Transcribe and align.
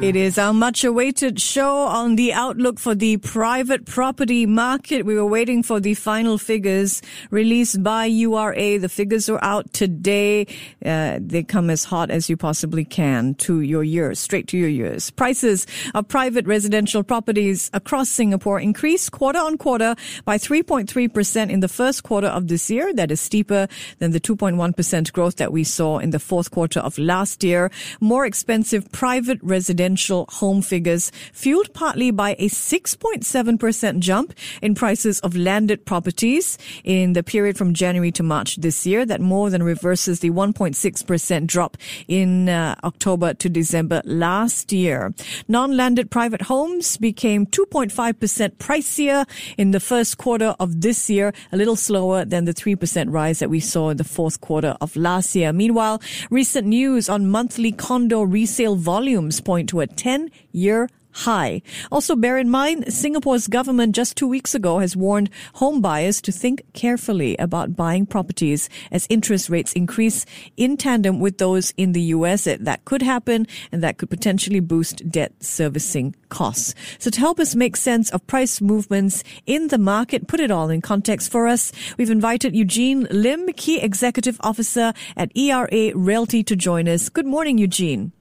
It 0.00 0.14
is 0.14 0.38
our 0.38 0.54
much 0.54 0.84
awaited 0.84 1.40
show 1.40 1.78
on 1.78 2.14
the 2.14 2.32
outlook 2.32 2.78
for 2.78 2.94
the 2.94 3.16
private 3.16 3.84
property 3.84 4.46
market. 4.46 5.04
We 5.04 5.16
were 5.16 5.26
waiting 5.26 5.64
for 5.64 5.80
the 5.80 5.94
final 5.94 6.38
figures 6.38 7.02
released 7.32 7.82
by 7.82 8.04
URA. 8.04 8.78
The 8.78 8.88
figures 8.88 9.28
are 9.28 9.42
out 9.42 9.72
today. 9.72 10.46
Uh, 10.84 11.18
they 11.20 11.42
come 11.42 11.68
as 11.68 11.82
hot 11.82 12.12
as 12.12 12.30
you 12.30 12.36
possibly 12.36 12.84
can 12.84 13.34
to 13.46 13.60
your 13.60 13.82
ears, 13.82 14.20
straight 14.20 14.46
to 14.48 14.56
your 14.56 14.68
ears. 14.68 15.10
Prices 15.10 15.66
of 15.96 16.06
private 16.06 16.46
residential 16.46 17.02
properties 17.02 17.68
across 17.72 18.08
Singapore 18.08 18.60
increased 18.60 19.10
quarter 19.10 19.40
on 19.40 19.58
quarter 19.58 19.96
by 20.24 20.38
3.3% 20.38 21.50
in 21.50 21.58
the 21.58 21.68
first 21.68 22.04
quarter 22.04 22.28
of 22.28 22.46
this 22.46 22.70
year. 22.70 22.94
That 22.94 23.10
is 23.10 23.20
steeper 23.20 23.66
than 23.98 24.12
the 24.12 24.20
2.1% 24.20 25.12
growth 25.12 25.36
that 25.36 25.50
we 25.52 25.64
saw 25.64 25.98
in 25.98 26.10
the 26.10 26.20
fourth 26.20 26.52
quarter 26.52 26.78
of 26.78 26.96
last 26.98 27.42
year. 27.42 27.72
More 28.00 28.24
expensive 28.24 28.92
private 28.92 29.40
residential 29.42 29.87
residential 29.88 30.26
home 30.28 30.60
figures, 30.60 31.10
fueled 31.32 31.72
partly 31.72 32.10
by 32.10 32.36
a 32.38 32.48
6.7% 32.48 33.98
jump 34.00 34.34
in 34.60 34.74
prices 34.74 35.18
of 35.20 35.34
landed 35.34 35.84
properties 35.86 36.58
in 36.84 37.14
the 37.14 37.22
period 37.22 37.56
from 37.56 37.72
January 37.72 38.12
to 38.12 38.22
March 38.22 38.56
this 38.56 38.86
year. 38.86 39.06
That 39.06 39.20
more 39.20 39.50
than 39.50 39.62
reverses 39.62 40.20
the 40.20 40.30
1.6% 40.30 41.46
drop 41.46 41.76
in 42.06 42.48
uh, 42.48 42.74
October 42.84 43.32
to 43.34 43.48
December 43.48 44.02
last 44.04 44.72
year. 44.72 45.14
Non-landed 45.48 46.10
private 46.10 46.42
homes 46.42 46.98
became 46.98 47.46
2.5% 47.46 48.56
pricier 48.58 49.24
in 49.56 49.70
the 49.70 49.80
first 49.80 50.18
quarter 50.18 50.54
of 50.60 50.82
this 50.82 51.08
year, 51.08 51.32
a 51.52 51.56
little 51.56 51.76
slower 51.76 52.26
than 52.26 52.44
the 52.44 52.52
3% 52.52 53.10
rise 53.10 53.38
that 53.38 53.48
we 53.48 53.60
saw 53.60 53.88
in 53.88 53.96
the 53.96 54.04
fourth 54.04 54.40
quarter 54.40 54.76
of 54.80 54.94
last 54.96 55.34
year. 55.34 55.52
Meanwhile, 55.52 56.02
recent 56.30 56.66
news 56.66 57.08
on 57.08 57.30
monthly 57.30 57.72
condo 57.72 58.22
resale 58.22 58.76
volumes 58.76 59.40
point 59.40 59.68
to 59.70 59.77
a 59.80 59.86
10 59.86 60.30
year 60.52 60.88
high. 61.18 61.60
Also 61.90 62.14
bear 62.14 62.38
in 62.38 62.48
mind, 62.48 62.92
Singapore's 62.92 63.48
government 63.48 63.94
just 63.94 64.16
two 64.16 64.28
weeks 64.28 64.54
ago 64.54 64.78
has 64.78 64.96
warned 64.96 65.30
home 65.54 65.80
buyers 65.80 66.20
to 66.22 66.32
think 66.32 66.62
carefully 66.74 67.36
about 67.38 67.74
buying 67.74 68.06
properties 68.06 68.68
as 68.92 69.06
interest 69.10 69.48
rates 69.48 69.72
increase 69.72 70.24
in 70.56 70.76
tandem 70.76 71.18
with 71.18 71.38
those 71.38 71.72
in 71.76 71.92
the 71.92 72.14
US. 72.14 72.44
That 72.44 72.84
could 72.84 73.02
happen 73.02 73.46
and 73.72 73.82
that 73.82 73.98
could 73.98 74.10
potentially 74.10 74.60
boost 74.60 75.08
debt 75.10 75.32
servicing 75.40 76.14
costs. 76.28 76.74
So 76.98 77.10
to 77.10 77.20
help 77.20 77.40
us 77.40 77.54
make 77.54 77.76
sense 77.76 78.10
of 78.10 78.26
price 78.26 78.60
movements 78.60 79.24
in 79.46 79.68
the 79.68 79.78
market, 79.78 80.28
put 80.28 80.40
it 80.40 80.50
all 80.50 80.70
in 80.70 80.80
context 80.80 81.32
for 81.32 81.48
us, 81.48 81.72
we've 81.96 82.10
invited 82.10 82.54
Eugene 82.54 83.08
Lim, 83.10 83.52
Key 83.54 83.80
Executive 83.80 84.36
Officer 84.40 84.92
at 85.16 85.36
ERA 85.36 85.92
Realty 85.96 86.44
to 86.44 86.54
join 86.54 86.86
us. 86.86 87.08
Good 87.08 87.26
morning, 87.26 87.58
Eugene. 87.58 88.12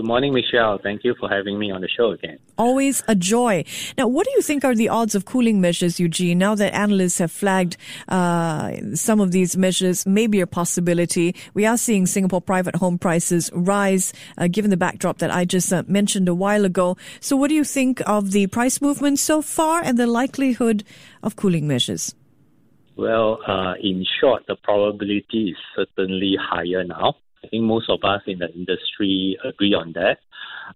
Good 0.00 0.06
morning, 0.06 0.32
Michelle. 0.32 0.78
Thank 0.82 1.04
you 1.04 1.14
for 1.20 1.28
having 1.28 1.58
me 1.58 1.70
on 1.70 1.82
the 1.82 1.88
show 1.88 2.12
again. 2.12 2.38
Always 2.56 3.02
a 3.06 3.14
joy. 3.14 3.64
Now, 3.98 4.08
what 4.08 4.24
do 4.26 4.32
you 4.32 4.40
think 4.40 4.64
are 4.64 4.74
the 4.74 4.88
odds 4.88 5.14
of 5.14 5.26
cooling 5.26 5.60
measures, 5.60 6.00
Eugene? 6.00 6.38
Now 6.38 6.54
that 6.54 6.72
analysts 6.72 7.18
have 7.18 7.30
flagged 7.30 7.76
uh, 8.08 8.76
some 8.94 9.20
of 9.20 9.30
these 9.30 9.58
measures 9.58 10.06
may 10.06 10.26
be 10.26 10.40
a 10.40 10.46
possibility, 10.46 11.36
we 11.52 11.66
are 11.66 11.76
seeing 11.76 12.06
Singapore 12.06 12.40
private 12.40 12.76
home 12.76 12.96
prices 12.96 13.50
rise, 13.52 14.14
uh, 14.38 14.48
given 14.48 14.70
the 14.70 14.78
backdrop 14.78 15.18
that 15.18 15.30
I 15.30 15.44
just 15.44 15.70
uh, 15.70 15.82
mentioned 15.86 16.30
a 16.30 16.34
while 16.34 16.64
ago. 16.64 16.96
So, 17.20 17.36
what 17.36 17.48
do 17.48 17.54
you 17.54 17.64
think 17.64 18.00
of 18.06 18.30
the 18.30 18.46
price 18.46 18.80
movement 18.80 19.18
so 19.18 19.42
far 19.42 19.82
and 19.82 19.98
the 19.98 20.06
likelihood 20.06 20.82
of 21.22 21.36
cooling 21.36 21.68
measures? 21.68 22.14
Well, 22.96 23.40
uh, 23.46 23.74
in 23.82 24.06
short, 24.18 24.44
the 24.48 24.56
probability 24.56 25.50
is 25.50 25.56
certainly 25.76 26.38
higher 26.40 26.84
now. 26.84 27.16
I 27.42 27.48
think 27.48 27.64
most 27.64 27.88
of 27.88 28.00
us 28.04 28.22
in 28.26 28.38
the 28.38 28.52
industry 28.52 29.36
agree 29.44 29.74
on 29.74 29.92
that. 29.94 30.18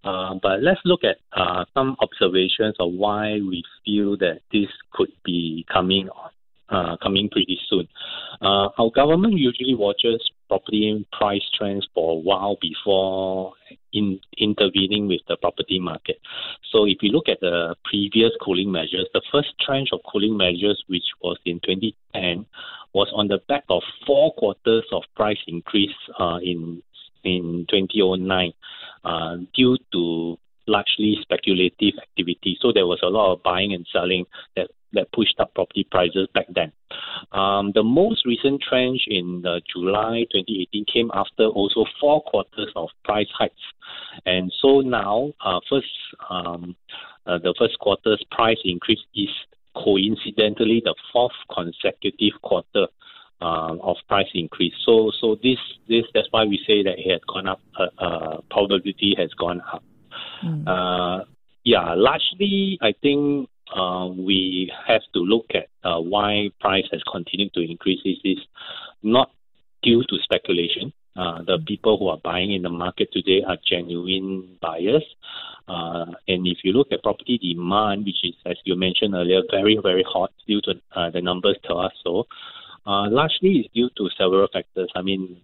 Uh, 0.03 0.35
but 0.43 0.63
let's 0.63 0.81
look 0.85 1.01
at 1.05 1.17
uh, 1.33 1.65
some 1.75 1.97
observations 2.01 2.75
of 2.81 2.93
why 2.93 3.35
we 3.35 3.63
feel 3.85 4.17
that 4.19 4.41
this 4.53 4.69
could 4.93 5.13
be 5.25 5.65
coming 5.73 6.09
uh, 6.69 6.97
coming 7.03 7.29
pretty 7.31 7.59
soon. 7.69 7.89
Uh, 8.41 8.69
our 8.79 8.91
government 8.95 9.35
usually 9.35 9.75
watches 9.75 10.31
property 10.49 11.07
price 11.13 11.43
trends 11.57 11.87
for 11.95 12.13
a 12.13 12.21
while 12.21 12.57
before 12.61 13.53
in, 13.93 14.21
intervening 14.39 15.09
with 15.09 15.21
the 15.29 15.37
property 15.37 15.79
market. 15.79 16.19
So 16.73 16.85
if 16.87 16.99
you 17.03 17.11
look 17.11 17.29
at 17.29 17.41
the 17.41 17.75
previous 17.85 18.31
cooling 18.43 18.71
measures, 18.71 19.07
the 19.15 19.23
first 19.33 19.49
tranche 19.65 19.91
of 19.93 20.01
cooling 20.11 20.37
measures, 20.37 20.83
which 20.89 21.05
was 21.23 21.39
in 21.45 21.61
2010, 21.61 22.47
was 22.93 23.11
on 23.15 23.29
the 23.29 23.39
back 23.49 23.65
of 23.69 23.83
four 24.07 24.33
quarters 24.35 24.85
of 24.93 25.03
price 25.17 25.39
increase 25.47 25.97
uh, 26.19 26.39
in 26.43 26.83
in 27.25 27.67
2009 27.71 28.53
uh, 29.05 29.37
due 29.55 29.79
to 29.93 30.39
largely 30.67 31.17
speculative 31.23 31.95
activity. 32.01 32.57
So 32.61 32.71
there 32.73 32.87
was 32.87 33.01
a 33.03 33.09
lot 33.09 33.33
of 33.33 33.43
buying 33.43 33.73
and 33.73 33.87
selling 33.93 34.27
that 34.57 34.71
that 34.94 35.12
pushed 35.12 35.38
up 35.38 35.55
property 35.55 35.87
prices 35.91 36.28
back 36.34 36.47
then. 36.55 36.72
Um, 37.32 37.72
the 37.75 37.82
most 37.82 38.25
recent 38.27 38.62
trend 38.62 39.00
in 39.06 39.44
uh, 39.47 39.60
July 39.72 40.25
2018 40.32 40.84
came 40.93 41.10
after 41.15 41.47
also 41.47 41.84
four 42.00 42.22
quarters 42.22 42.72
of 42.77 42.88
price 43.05 43.28
hikes, 43.37 43.55
and 44.27 44.53
so 44.60 44.81
now 44.81 45.32
uh, 45.44 45.60
first 45.69 45.87
um, 46.31 46.77
uh, 47.27 47.38
the 47.38 47.55
first 47.59 47.78
quarter's 47.78 48.22
price 48.31 48.59
increase 48.65 49.00
is 49.15 49.31
coincidentally 49.77 50.82
the 50.84 50.94
fourth 51.12 51.32
consecutive 51.53 52.41
quarter 52.43 52.87
uh, 53.41 53.76
of 53.82 53.97
price 54.09 54.28
increase. 54.34 54.75
So 54.87 55.11
so 55.21 55.37
this 55.43 55.59
this 55.88 56.05
that's 56.15 56.28
why 56.31 56.44
we 56.44 56.59
say 56.66 56.82
that 56.82 56.99
it 56.99 57.11
has 57.11 57.21
gone 57.26 57.47
up. 57.47 57.61
Uh, 57.78 58.03
uh, 58.03 58.41
probability 58.50 59.15
has 59.19 59.31
gone 59.34 59.61
up. 59.61 59.82
Mm. 60.44 60.66
Uh, 60.66 61.25
yeah, 61.65 61.94
largely 61.94 62.78
I 62.81 62.93
think 63.03 63.49
uh, 63.75 64.09
we 64.09 64.73
have 64.87 65.03
to 65.15 65.21
look 65.21 65.47
at 65.55 65.69
uh, 65.89 66.01
why 66.01 66.51
price 66.61 66.85
has 66.93 67.03
continued 67.11 67.53
to 67.55 67.61
increase. 67.61 68.01
This 68.05 68.19
is 68.25 68.39
not 69.03 69.31
due 69.83 70.03
to 70.03 70.19
speculation. 70.23 70.93
Uh, 71.17 71.43
the 71.47 71.59
people 71.67 71.97
who 71.97 72.09
are 72.09 72.19
buying 72.19 72.53
in 72.53 72.63
the 72.63 72.69
market 72.69 73.09
today 73.13 73.43
are 73.47 73.57
genuine 73.69 74.59
buyers. 74.61 75.05
Uh, 75.69 76.07
and 76.27 76.47
if 76.47 76.59
you 76.65 76.73
look 76.73 76.89
at 76.91 77.03
property 77.03 77.39
demand, 77.39 78.05
which 78.05 78.25
is, 78.25 78.35
as 78.45 78.57
you 78.65 78.77
mentioned 78.77 79.15
earlier, 79.15 79.41
very, 79.51 79.79
very 79.83 80.05
hot 80.07 80.33
due 80.47 80.61
to 80.63 80.75
uh, 80.97 81.11
the 81.11 81.23
numbers 81.23 81.57
tell 81.65 81.79
us 81.79 81.93
so, 82.03 82.25
uh, 82.87 83.09
largely 83.09 83.61
is 83.61 83.67
due 83.73 83.89
to 83.97 84.11
several 84.19 84.49
factors. 84.53 84.91
I 84.95 85.03
mean, 85.03 85.41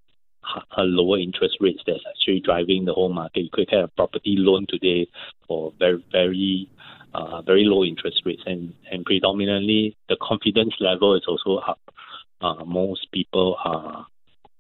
a 0.77 0.83
lower 0.83 1.19
interest 1.19 1.57
rates 1.61 1.83
that's 1.87 2.01
actually 2.09 2.41
driving 2.41 2.85
the 2.85 2.93
whole 2.93 3.13
market. 3.13 3.41
You 3.41 3.51
could 3.53 3.69
have 3.71 3.85
a 3.85 3.89
property 3.89 4.35
loan 4.37 4.67
today 4.69 5.07
for 5.47 5.73
very, 5.79 6.05
very 6.11 6.69
uh, 7.15 7.43
very 7.43 7.65
low 7.65 7.85
interest 7.85 8.23
rates, 8.25 8.43
and, 8.47 8.75
and 8.91 9.05
predominantly 9.05 9.97
the 10.09 10.17
confidence 10.21 10.75
level 10.81 11.15
is 11.15 11.23
also 11.27 11.57
up. 11.57 11.81
Uh, 12.41 12.65
most 12.65 13.11
people 13.13 13.57
are 13.65 14.07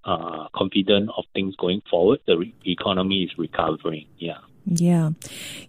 uh, 0.05 0.49
confident 0.55 1.11
of 1.16 1.25
things 1.34 1.55
going 1.56 1.83
forward. 1.91 2.21
The 2.27 2.38
re- 2.38 2.55
economy 2.66 3.22
is 3.22 3.31
recovering. 3.38 4.06
Yeah. 4.19 4.38
Yeah. 4.66 5.11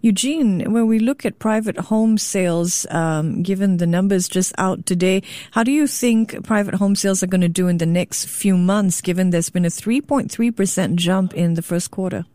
Eugene, 0.02 0.72
when 0.72 0.88
we 0.88 1.00
look 1.00 1.26
at 1.26 1.40
private 1.40 1.78
home 1.78 2.18
sales, 2.18 2.86
um, 2.90 3.42
given 3.42 3.78
the 3.78 3.88
numbers 3.88 4.28
just 4.28 4.54
out 4.58 4.86
today, 4.86 5.24
how 5.52 5.64
do 5.64 5.72
you 5.72 5.88
think 5.88 6.44
private 6.44 6.76
home 6.76 6.96
sales 6.96 7.24
are 7.24 7.28
going 7.28 7.42
to 7.42 7.50
do 7.50 7.68
in 7.68 7.78
the 7.78 7.86
next 7.86 8.26
few 8.26 8.58
months, 8.58 9.02
given 9.02 9.30
there's 9.30 9.50
been 9.50 9.66
a 9.66 9.70
3.3% 9.70 10.96
jump 10.96 11.34
in 11.34 11.54
the 11.54 11.62
first 11.62 11.90
quarter? 11.92 12.26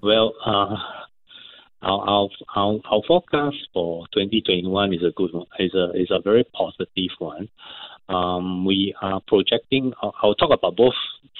Well, 0.00 0.32
uh, 0.46 0.76
our, 1.82 2.00
our, 2.08 2.28
our, 2.56 2.80
our 2.90 3.02
forecast 3.06 3.56
for 3.72 4.06
2021 4.12 4.94
is 4.94 5.02
a 5.02 5.12
good 5.16 5.32
one, 5.32 5.46
is 5.58 5.74
a, 5.74 5.90
is 5.94 6.10
a 6.10 6.20
very 6.20 6.44
positive 6.44 7.10
one. 7.18 7.48
Um, 8.08 8.64
we 8.64 8.94
are 9.02 9.20
projecting, 9.26 9.92
I'll, 10.02 10.14
I'll 10.22 10.34
talk 10.34 10.50
about 10.52 10.76
both 10.76 10.94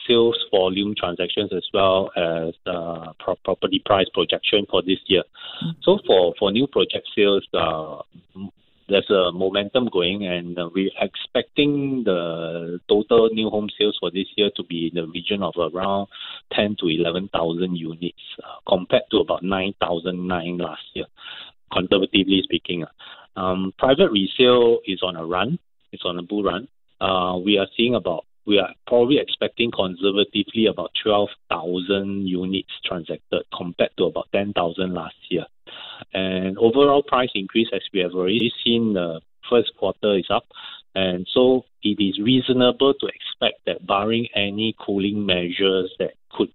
sales 0.06 0.36
volume 0.50 0.94
transactions 0.96 1.50
as 1.52 1.66
well 1.72 2.10
as 2.16 2.54
the 2.64 3.14
pro- 3.18 3.36
property 3.44 3.82
price 3.84 4.06
projection 4.12 4.66
for 4.70 4.82
this 4.82 4.98
year. 5.06 5.22
Mm-hmm. 5.64 5.80
So 5.82 5.98
for, 6.06 6.34
for 6.38 6.52
new 6.52 6.66
project 6.66 7.08
sales, 7.16 7.46
uh, 7.54 8.02
there's 8.88 9.10
a 9.10 9.32
momentum 9.32 9.88
going, 9.92 10.26
and 10.26 10.58
uh, 10.58 10.70
we're 10.74 10.90
expecting 11.00 12.04
the 12.04 12.80
total 12.88 13.28
new 13.32 13.50
home 13.50 13.68
sales 13.78 13.96
for 14.00 14.10
this 14.10 14.26
year 14.36 14.50
to 14.56 14.62
be 14.64 14.88
in 14.88 14.94
the 14.94 15.06
region 15.08 15.42
of 15.42 15.54
around 15.58 16.08
10 16.52 16.76
to 16.80 16.88
11,000 16.88 17.76
units, 17.76 18.22
uh, 18.42 18.60
compared 18.68 19.04
to 19.10 19.18
about 19.18 19.42
9,009 19.42 20.58
last 20.58 20.82
year, 20.94 21.06
conservatively 21.72 22.40
speaking. 22.42 22.84
Um, 23.36 23.72
private 23.78 24.10
resale 24.10 24.80
is 24.86 25.00
on 25.02 25.16
a 25.16 25.24
run, 25.24 25.58
it's 25.92 26.04
on 26.04 26.18
a 26.18 26.22
bull 26.22 26.42
run. 26.42 26.68
Uh, 27.00 27.38
we 27.44 27.58
are 27.58 27.68
seeing 27.76 27.94
about 27.94 28.24
we 28.48 28.58
are 28.58 28.72
probably 28.86 29.18
expecting 29.18 29.70
conservatively 29.70 30.66
about 30.66 30.90
12,000 31.04 32.26
units 32.26 32.72
transacted 32.82 33.42
compared 33.54 33.90
to 33.98 34.04
about 34.04 34.26
10,000 34.32 34.94
last 34.94 35.16
year. 35.28 35.44
And 36.14 36.56
overall 36.56 37.02
price 37.02 37.28
increase, 37.34 37.68
as 37.74 37.82
we 37.92 38.00
have 38.00 38.12
already 38.14 38.50
seen, 38.64 38.94
the 38.94 39.20
first 39.50 39.72
quarter 39.78 40.16
is 40.16 40.28
up. 40.30 40.44
And 40.94 41.26
so 41.32 41.64
it 41.82 42.02
is 42.02 42.18
reasonable 42.18 42.94
to 42.94 43.06
expect 43.06 43.64
that 43.66 43.86
barring 43.86 44.28
any 44.34 44.74
cooling 44.78 45.24
measures 45.24 45.92
that 45.98 46.12
could 46.32 46.52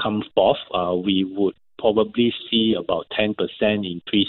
come 0.00 0.22
forth, 0.34 0.58
uh, 0.72 0.94
we 0.94 1.24
would 1.24 1.54
probably 1.78 2.32
see 2.50 2.74
about 2.78 3.06
10% 3.18 3.34
increase, 3.60 4.28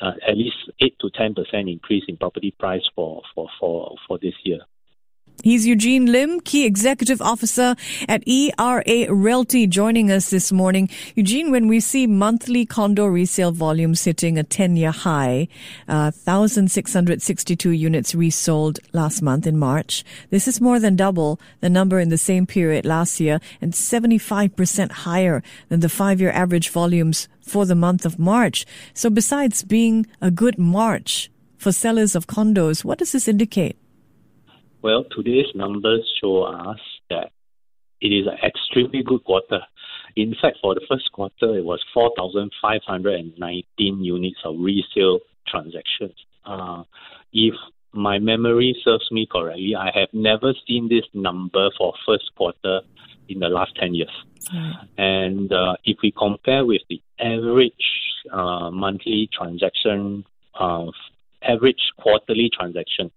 uh, 0.00 0.12
at 0.26 0.36
least 0.36 0.56
8 0.80 0.94
to 1.00 1.10
10% 1.10 1.72
increase 1.72 2.04
in 2.08 2.16
property 2.16 2.54
price 2.58 2.88
for, 2.94 3.22
for, 3.34 3.48
for, 3.58 3.96
for 4.06 4.18
this 4.18 4.34
year. 4.44 4.60
He's 5.42 5.66
Eugene 5.66 6.12
Lim, 6.12 6.40
Key 6.40 6.66
Executive 6.66 7.22
Officer 7.22 7.74
at 8.06 8.22
ERA 8.28 9.10
Realty, 9.10 9.66
joining 9.66 10.10
us 10.10 10.28
this 10.28 10.52
morning. 10.52 10.90
Eugene, 11.14 11.50
when 11.50 11.66
we 11.66 11.80
see 11.80 12.06
monthly 12.06 12.66
condo 12.66 13.06
resale 13.06 13.50
volumes 13.50 14.04
hitting 14.04 14.36
a 14.36 14.42
10 14.42 14.76
year 14.76 14.90
high, 14.90 15.48
uh, 15.88 16.10
1,662 16.24 17.70
units 17.70 18.14
resold 18.14 18.80
last 18.92 19.22
month 19.22 19.46
in 19.46 19.56
March. 19.56 20.04
This 20.28 20.46
is 20.46 20.60
more 20.60 20.78
than 20.78 20.94
double 20.94 21.40
the 21.60 21.70
number 21.70 22.00
in 22.00 22.10
the 22.10 22.18
same 22.18 22.46
period 22.46 22.84
last 22.84 23.18
year 23.18 23.40
and 23.62 23.72
75% 23.72 24.90
higher 24.90 25.42
than 25.70 25.80
the 25.80 25.88
five 25.88 26.20
year 26.20 26.32
average 26.32 26.68
volumes 26.68 27.28
for 27.40 27.64
the 27.64 27.74
month 27.74 28.04
of 28.04 28.18
March. 28.18 28.66
So 28.92 29.08
besides 29.08 29.62
being 29.62 30.06
a 30.20 30.30
good 30.30 30.58
March 30.58 31.30
for 31.56 31.72
sellers 31.72 32.14
of 32.14 32.26
condos, 32.26 32.84
what 32.84 32.98
does 32.98 33.12
this 33.12 33.26
indicate? 33.26 33.78
Well, 34.82 35.04
today's 35.04 35.54
numbers 35.54 36.10
show 36.20 36.42
us 36.44 36.80
that 37.10 37.32
it 38.00 38.08
is 38.08 38.26
an 38.26 38.38
extremely 38.42 39.02
good 39.02 39.22
quarter. 39.24 39.60
In 40.16 40.34
fact, 40.40 40.56
for 40.62 40.74
the 40.74 40.80
first 40.88 41.12
quarter, 41.12 41.58
it 41.58 41.64
was 41.64 41.84
4,519 41.92 44.04
units 44.04 44.38
of 44.44 44.56
resale 44.58 45.18
transactions. 45.46 46.14
Uh, 46.46 46.84
if 47.32 47.54
my 47.92 48.18
memory 48.18 48.74
serves 48.82 49.10
me 49.10 49.26
correctly, 49.30 49.74
I 49.76 49.90
have 49.98 50.08
never 50.14 50.54
seen 50.66 50.88
this 50.88 51.04
number 51.12 51.70
for 51.76 51.92
first 52.06 52.34
quarter 52.36 52.80
in 53.28 53.40
the 53.40 53.48
last 53.48 53.76
10 53.76 53.94
years. 53.94 54.10
Mm. 54.52 54.72
And 54.96 55.52
uh, 55.52 55.76
if 55.84 55.98
we 56.02 56.10
compare 56.10 56.64
with 56.64 56.82
the 56.88 57.02
average 57.18 57.74
uh, 58.32 58.70
monthly 58.70 59.28
transaction, 59.36 60.24
uh, 60.58 60.86
average 61.42 61.92
quarterly 61.98 62.50
transaction 62.52 63.10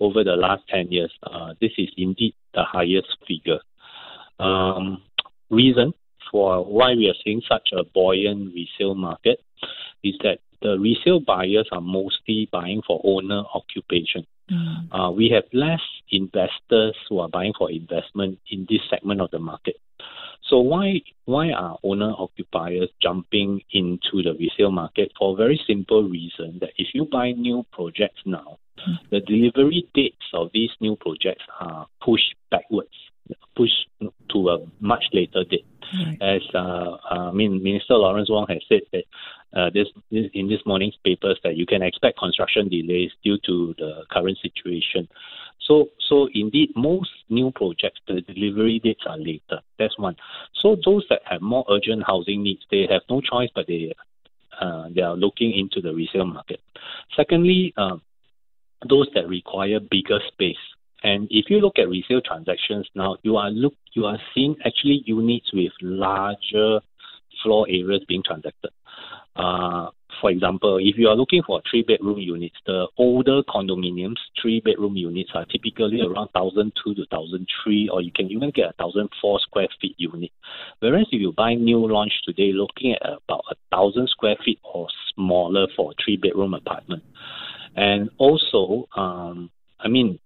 over 0.00 0.24
the 0.24 0.36
last 0.36 0.62
10 0.68 0.90
years. 0.90 1.12
Uh, 1.22 1.54
this 1.60 1.72
is 1.78 1.88
indeed 1.96 2.34
the 2.54 2.64
highest 2.64 3.16
figure. 3.26 3.60
Um, 4.38 5.02
reason 5.50 5.92
for 6.30 6.64
why 6.64 6.94
we 6.94 7.08
are 7.08 7.18
seeing 7.24 7.42
such 7.48 7.70
a 7.72 7.84
buoyant 7.84 8.54
resale 8.54 8.94
market 8.94 9.38
is 10.02 10.14
that 10.22 10.38
the 10.62 10.78
resale 10.78 11.20
buyers 11.20 11.68
are 11.72 11.80
mostly 11.80 12.48
buying 12.50 12.82
for 12.86 13.00
owner 13.04 13.42
occupation. 13.54 14.26
Mm. 14.50 14.88
Uh, 14.90 15.10
we 15.10 15.30
have 15.34 15.44
less 15.52 15.80
investors 16.10 16.96
who 17.08 17.18
are 17.18 17.28
buying 17.28 17.52
for 17.56 17.70
investment 17.70 18.38
in 18.50 18.66
this 18.68 18.80
segment 18.90 19.20
of 19.20 19.30
the 19.30 19.38
market. 19.38 19.76
So 20.48 20.58
why 20.58 21.00
why 21.24 21.50
are 21.52 21.78
owner 21.82 22.12
occupiers 22.18 22.90
jumping 23.00 23.62
into 23.72 24.22
the 24.22 24.34
resale 24.38 24.72
market 24.72 25.12
for 25.18 25.32
a 25.32 25.36
very 25.36 25.60
simple 25.66 26.02
reason 26.08 26.58
that 26.60 26.70
if 26.76 26.88
you 26.94 27.06
buy 27.10 27.32
new 27.32 27.64
projects 27.72 28.20
now, 28.26 28.58
the 29.10 29.20
delivery 29.20 29.88
dates 29.94 30.26
of 30.34 30.50
these 30.52 30.70
new 30.80 30.96
projects 30.96 31.44
are 31.60 31.86
pushed 32.04 32.34
backwards, 32.50 32.94
pushed 33.56 33.86
to 34.30 34.48
a 34.48 34.58
much 34.80 35.04
later 35.12 35.44
date. 35.48 35.66
Right. 35.94 36.18
As 36.22 36.42
uh, 36.54 36.96
uh, 37.10 37.30
I 37.30 37.32
mean, 37.32 37.62
Minister 37.62 37.94
Lawrence 37.94 38.30
Wong 38.30 38.46
has 38.48 38.62
said 38.68 38.80
that 38.92 39.04
uh, 39.54 39.70
this, 39.74 39.88
this, 40.10 40.30
in 40.32 40.48
this 40.48 40.60
morning's 40.64 40.96
papers 41.04 41.38
that 41.44 41.56
you 41.56 41.66
can 41.66 41.82
expect 41.82 42.18
construction 42.18 42.68
delays 42.68 43.10
due 43.22 43.38
to 43.46 43.74
the 43.76 44.04
current 44.10 44.38
situation. 44.40 45.08
So, 45.60 45.90
so 46.08 46.28
indeed, 46.34 46.70
most 46.74 47.10
new 47.28 47.52
projects 47.52 48.00
the 48.08 48.22
delivery 48.22 48.80
dates 48.82 49.02
are 49.06 49.18
later. 49.18 49.60
That's 49.78 49.98
one. 49.98 50.16
So 50.60 50.76
those 50.84 51.04
that 51.10 51.20
have 51.24 51.42
more 51.42 51.64
urgent 51.70 52.02
housing 52.06 52.42
needs, 52.42 52.62
they 52.70 52.86
have 52.90 53.02
no 53.08 53.20
choice, 53.20 53.50
but 53.54 53.66
they 53.66 53.94
uh, 54.60 54.88
they 54.94 55.02
are 55.02 55.16
looking 55.16 55.52
into 55.52 55.80
the 55.80 55.94
resale 55.94 56.26
market. 56.26 56.60
Secondly, 57.16 57.72
uh, 57.76 57.96
those 58.88 59.08
that 59.14 59.28
require 59.28 59.80
bigger 59.80 60.18
space. 60.32 60.56
And 61.02 61.26
if 61.30 61.46
you 61.50 61.58
look 61.58 61.78
at 61.78 61.88
resale 61.88 62.20
transactions 62.20 62.88
now, 62.94 63.16
you 63.22 63.36
are 63.36 63.50
look 63.50 63.74
you 63.94 64.04
are 64.06 64.18
seeing 64.34 64.56
actually 64.64 65.02
units 65.04 65.52
with 65.52 65.72
larger 65.80 66.80
floor 67.42 67.66
areas 67.68 68.02
being 68.08 68.22
transacted. 68.24 68.70
Uh, 69.34 69.88
for 70.20 70.30
example, 70.30 70.78
if 70.80 70.96
you 70.98 71.08
are 71.08 71.16
looking 71.16 71.42
for 71.44 71.60
three 71.68 71.82
bedroom 71.82 72.18
units, 72.18 72.54
the 72.66 72.86
older 72.98 73.42
condominiums, 73.42 74.18
three 74.40 74.60
bedroom 74.60 74.96
units 74.96 75.30
are 75.34 75.44
typically 75.46 76.00
around 76.00 76.28
1,002 76.32 76.94
to 76.94 77.00
1,003, 77.10 77.88
or 77.92 78.02
you 78.02 78.12
can 78.14 78.30
even 78.30 78.50
get 78.50 78.66
a 78.78 78.86
1,004 78.86 79.40
square 79.40 79.68
feet 79.80 79.96
unit. 79.98 80.30
Whereas 80.80 81.06
if 81.10 81.20
you 81.20 81.32
buy 81.32 81.54
new 81.54 81.78
launch 81.90 82.12
today, 82.24 82.52
looking 82.52 82.92
at 82.92 83.02
about 83.02 83.44
a 83.50 83.56
1,000 83.74 84.08
square 84.10 84.36
feet 84.44 84.60
or 84.62 84.86
smaller 85.14 85.66
for 85.74 85.92
a 85.92 85.94
three 86.02 86.16
bedroom 86.16 86.54
apartment. 86.54 87.02
And 87.76 88.10
also, 88.18 88.88
um, 88.96 89.50
I 89.80 89.88
mean, 89.88 90.18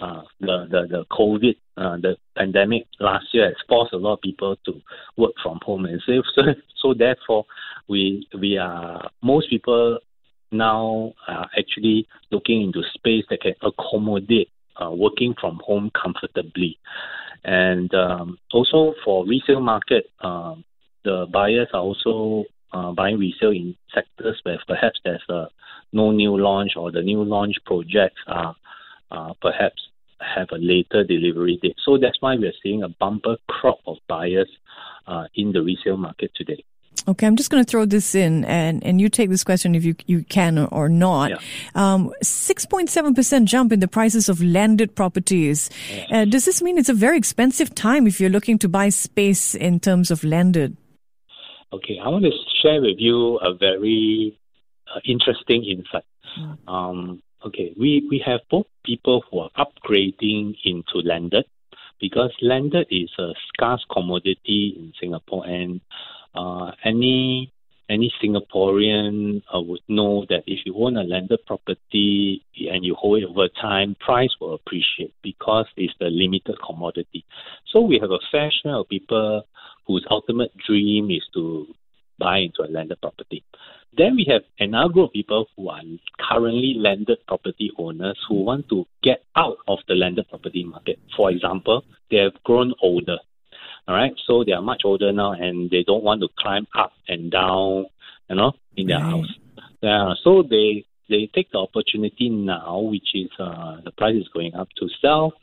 uh, 0.00 0.22
the, 0.40 0.66
the, 0.70 0.86
the 0.88 1.04
COVID, 1.10 1.56
uh, 1.76 1.96
the 1.98 2.16
pandemic 2.36 2.86
last 2.98 3.26
year 3.32 3.46
has 3.46 3.56
forced 3.68 3.92
a 3.92 3.96
lot 3.96 4.14
of 4.14 4.20
people 4.20 4.56
to 4.64 4.80
work 5.16 5.32
from 5.42 5.58
home. 5.62 5.84
And 5.84 6.02
so, 6.04 6.22
so, 6.34 6.42
so 6.76 6.94
therefore, 6.94 7.44
we, 7.88 8.26
we 8.40 8.58
are, 8.58 9.08
most 9.22 9.50
people 9.50 9.98
now 10.50 11.12
are 11.28 11.48
actually 11.58 12.06
looking 12.30 12.62
into 12.62 12.82
space 12.94 13.24
that 13.30 13.40
can 13.40 13.54
accommodate 13.62 14.48
uh, 14.80 14.90
working 14.90 15.34
from 15.40 15.60
home 15.64 15.90
comfortably. 16.00 16.78
And 17.44 17.92
um, 17.94 18.38
also 18.52 18.94
for 19.04 19.26
resale 19.26 19.60
market, 19.60 20.06
um, 20.20 20.64
the 21.04 21.26
buyers 21.30 21.68
are 21.74 21.80
also 21.80 22.44
uh, 22.74 22.92
buying 22.92 23.18
resale 23.18 23.50
in 23.50 23.76
sectors 23.94 24.40
where 24.42 24.58
perhaps 24.66 24.98
there's 25.04 25.22
a 25.28 25.46
no 25.92 26.10
new 26.10 26.36
launch 26.36 26.72
or 26.76 26.90
the 26.90 27.02
new 27.02 27.22
launch 27.22 27.56
projects 27.64 28.20
are 28.26 28.54
uh, 29.10 29.32
perhaps 29.40 29.80
have 30.20 30.48
a 30.52 30.58
later 30.58 31.04
delivery 31.04 31.58
date. 31.62 31.76
So 31.84 31.98
that's 31.98 32.20
why 32.20 32.34
we're 32.34 32.52
seeing 32.62 32.82
a 32.82 32.88
bumper 32.88 33.36
crop 33.48 33.78
of 33.86 33.98
buyers 34.08 34.50
uh, 35.06 35.24
in 35.34 35.52
the 35.52 35.62
resale 35.62 35.96
market 35.96 36.32
today. 36.34 36.64
Okay, 37.06 37.26
I'm 37.26 37.36
just 37.36 37.50
going 37.50 37.62
to 37.62 37.70
throw 37.70 37.84
this 37.84 38.14
in, 38.14 38.46
and, 38.46 38.82
and 38.82 38.98
you 38.98 39.10
take 39.10 39.28
this 39.28 39.44
question 39.44 39.74
if 39.74 39.84
you 39.84 39.94
you 40.06 40.22
can 40.24 40.58
or, 40.58 40.88
not. 40.88 41.30
Yeah. 41.30 41.36
Um, 41.74 42.12
6.7% 42.22 43.44
jump 43.44 43.72
in 43.72 43.80
the 43.80 43.88
prices 43.88 44.30
of 44.30 44.42
landed 44.42 44.94
properties. 44.94 45.68
Yeah. 45.92 46.22
Uh, 46.22 46.24
does 46.24 46.46
this 46.46 46.62
mean 46.62 46.78
it's 46.78 46.88
a 46.88 46.94
very 46.94 47.18
expensive 47.18 47.74
time 47.74 48.06
if 48.06 48.20
you're 48.20 48.30
looking 48.30 48.58
to 48.60 48.68
buy 48.68 48.88
space 48.88 49.54
in 49.54 49.80
terms 49.80 50.10
of 50.10 50.24
landed? 50.24 50.78
Okay, 51.72 51.98
I 52.02 52.08
want 52.08 52.24
to 52.24 52.32
share 52.62 52.80
with 52.80 52.96
you 52.98 53.38
a 53.38 53.54
very 53.54 54.38
uh, 54.88 55.00
interesting 55.04 55.64
insight. 55.64 56.04
Mm. 56.38 56.58
Um, 56.68 57.22
okay, 57.44 57.74
we, 57.78 58.06
we 58.10 58.22
have 58.24 58.40
both 58.50 58.66
people 58.84 59.24
who 59.30 59.40
are 59.40 59.50
upgrading 59.58 60.56
into 60.64 60.98
landed 61.04 61.44
because 62.00 62.30
landed 62.42 62.86
is 62.90 63.10
a 63.18 63.32
scarce 63.48 63.84
commodity 63.90 64.74
in 64.76 64.92
Singapore, 65.00 65.46
and 65.46 65.80
uh, 66.34 66.72
any 66.84 67.50
any 67.90 68.12
Singaporean 68.22 69.42
uh, 69.54 69.60
would 69.60 69.82
know 69.88 70.24
that 70.30 70.42
if 70.46 70.60
you 70.64 70.74
own 70.76 70.96
a 70.96 71.02
landed 71.02 71.40
property 71.46 72.42
and 72.56 72.84
you 72.84 72.94
hold 72.94 73.22
it 73.22 73.28
over 73.28 73.48
time, 73.60 73.94
price 74.00 74.30
will 74.40 74.54
appreciate 74.54 75.12
because 75.22 75.66
it's 75.76 75.92
the 76.00 76.06
limited 76.06 76.56
commodity. 76.66 77.24
So 77.70 77.80
we 77.80 77.98
have 78.00 78.10
a 78.10 78.18
fair 78.32 78.50
share 78.50 78.76
of 78.76 78.88
people 78.88 79.42
whose 79.86 80.06
ultimate 80.10 80.52
dream 80.66 81.10
is 81.10 81.22
to 81.34 81.66
buy 82.18 82.38
into 82.38 82.62
a 82.62 82.70
landed 82.70 83.00
property. 83.00 83.44
Then 83.96 84.16
we 84.16 84.26
have 84.28 84.42
another 84.58 84.92
group 84.92 85.10
of 85.10 85.12
people 85.12 85.46
who 85.56 85.68
are 85.68 85.80
currently 86.18 86.74
landed 86.76 87.18
property 87.26 87.70
owners 87.78 88.18
who 88.28 88.42
want 88.42 88.68
to 88.70 88.86
get 89.02 89.22
out 89.36 89.58
of 89.68 89.78
the 89.86 89.94
landed 89.94 90.28
property 90.28 90.64
market. 90.64 90.98
For 91.16 91.30
example, 91.30 91.84
they 92.10 92.18
have 92.18 92.32
grown 92.44 92.74
older. 92.82 93.18
All 93.86 93.94
right, 93.94 94.12
so 94.26 94.44
they 94.44 94.52
are 94.52 94.62
much 94.62 94.82
older 94.84 95.12
now 95.12 95.32
and 95.32 95.70
they 95.70 95.84
don't 95.86 96.02
want 96.02 96.22
to 96.22 96.28
climb 96.38 96.66
up 96.76 96.92
and 97.06 97.30
down, 97.30 97.86
you 98.30 98.36
know, 98.36 98.52
in 98.76 98.86
their 98.86 98.98
right. 98.98 99.10
house. 99.10 99.32
Yeah, 99.82 100.14
so 100.24 100.42
they 100.42 100.84
they 101.10 101.28
take 101.34 101.50
the 101.52 101.58
opportunity 101.58 102.30
now, 102.30 102.78
which 102.78 103.14
is 103.14 103.28
uh, 103.38 103.76
the 103.84 103.90
price 103.90 104.16
is 104.16 104.28
going 104.32 104.54
up 104.54 104.68
to 104.78 104.88
sell 105.02 105.34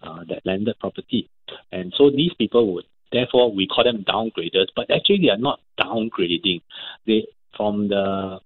uh, 0.00 0.20
that 0.28 0.46
landed 0.46 0.78
property, 0.78 1.28
and 1.72 1.92
so 1.98 2.08
these 2.08 2.32
people 2.38 2.72
would 2.74 2.84
Therefore, 3.12 3.52
we 3.52 3.66
call 3.66 3.84
them 3.84 4.04
downgraders, 4.06 4.68
but 4.76 4.90
actually 4.90 5.20
they 5.22 5.30
are 5.30 5.38
not 5.38 5.60
downgrading. 5.80 6.62
They 7.06 7.26
from 7.56 7.88
the 7.88 8.40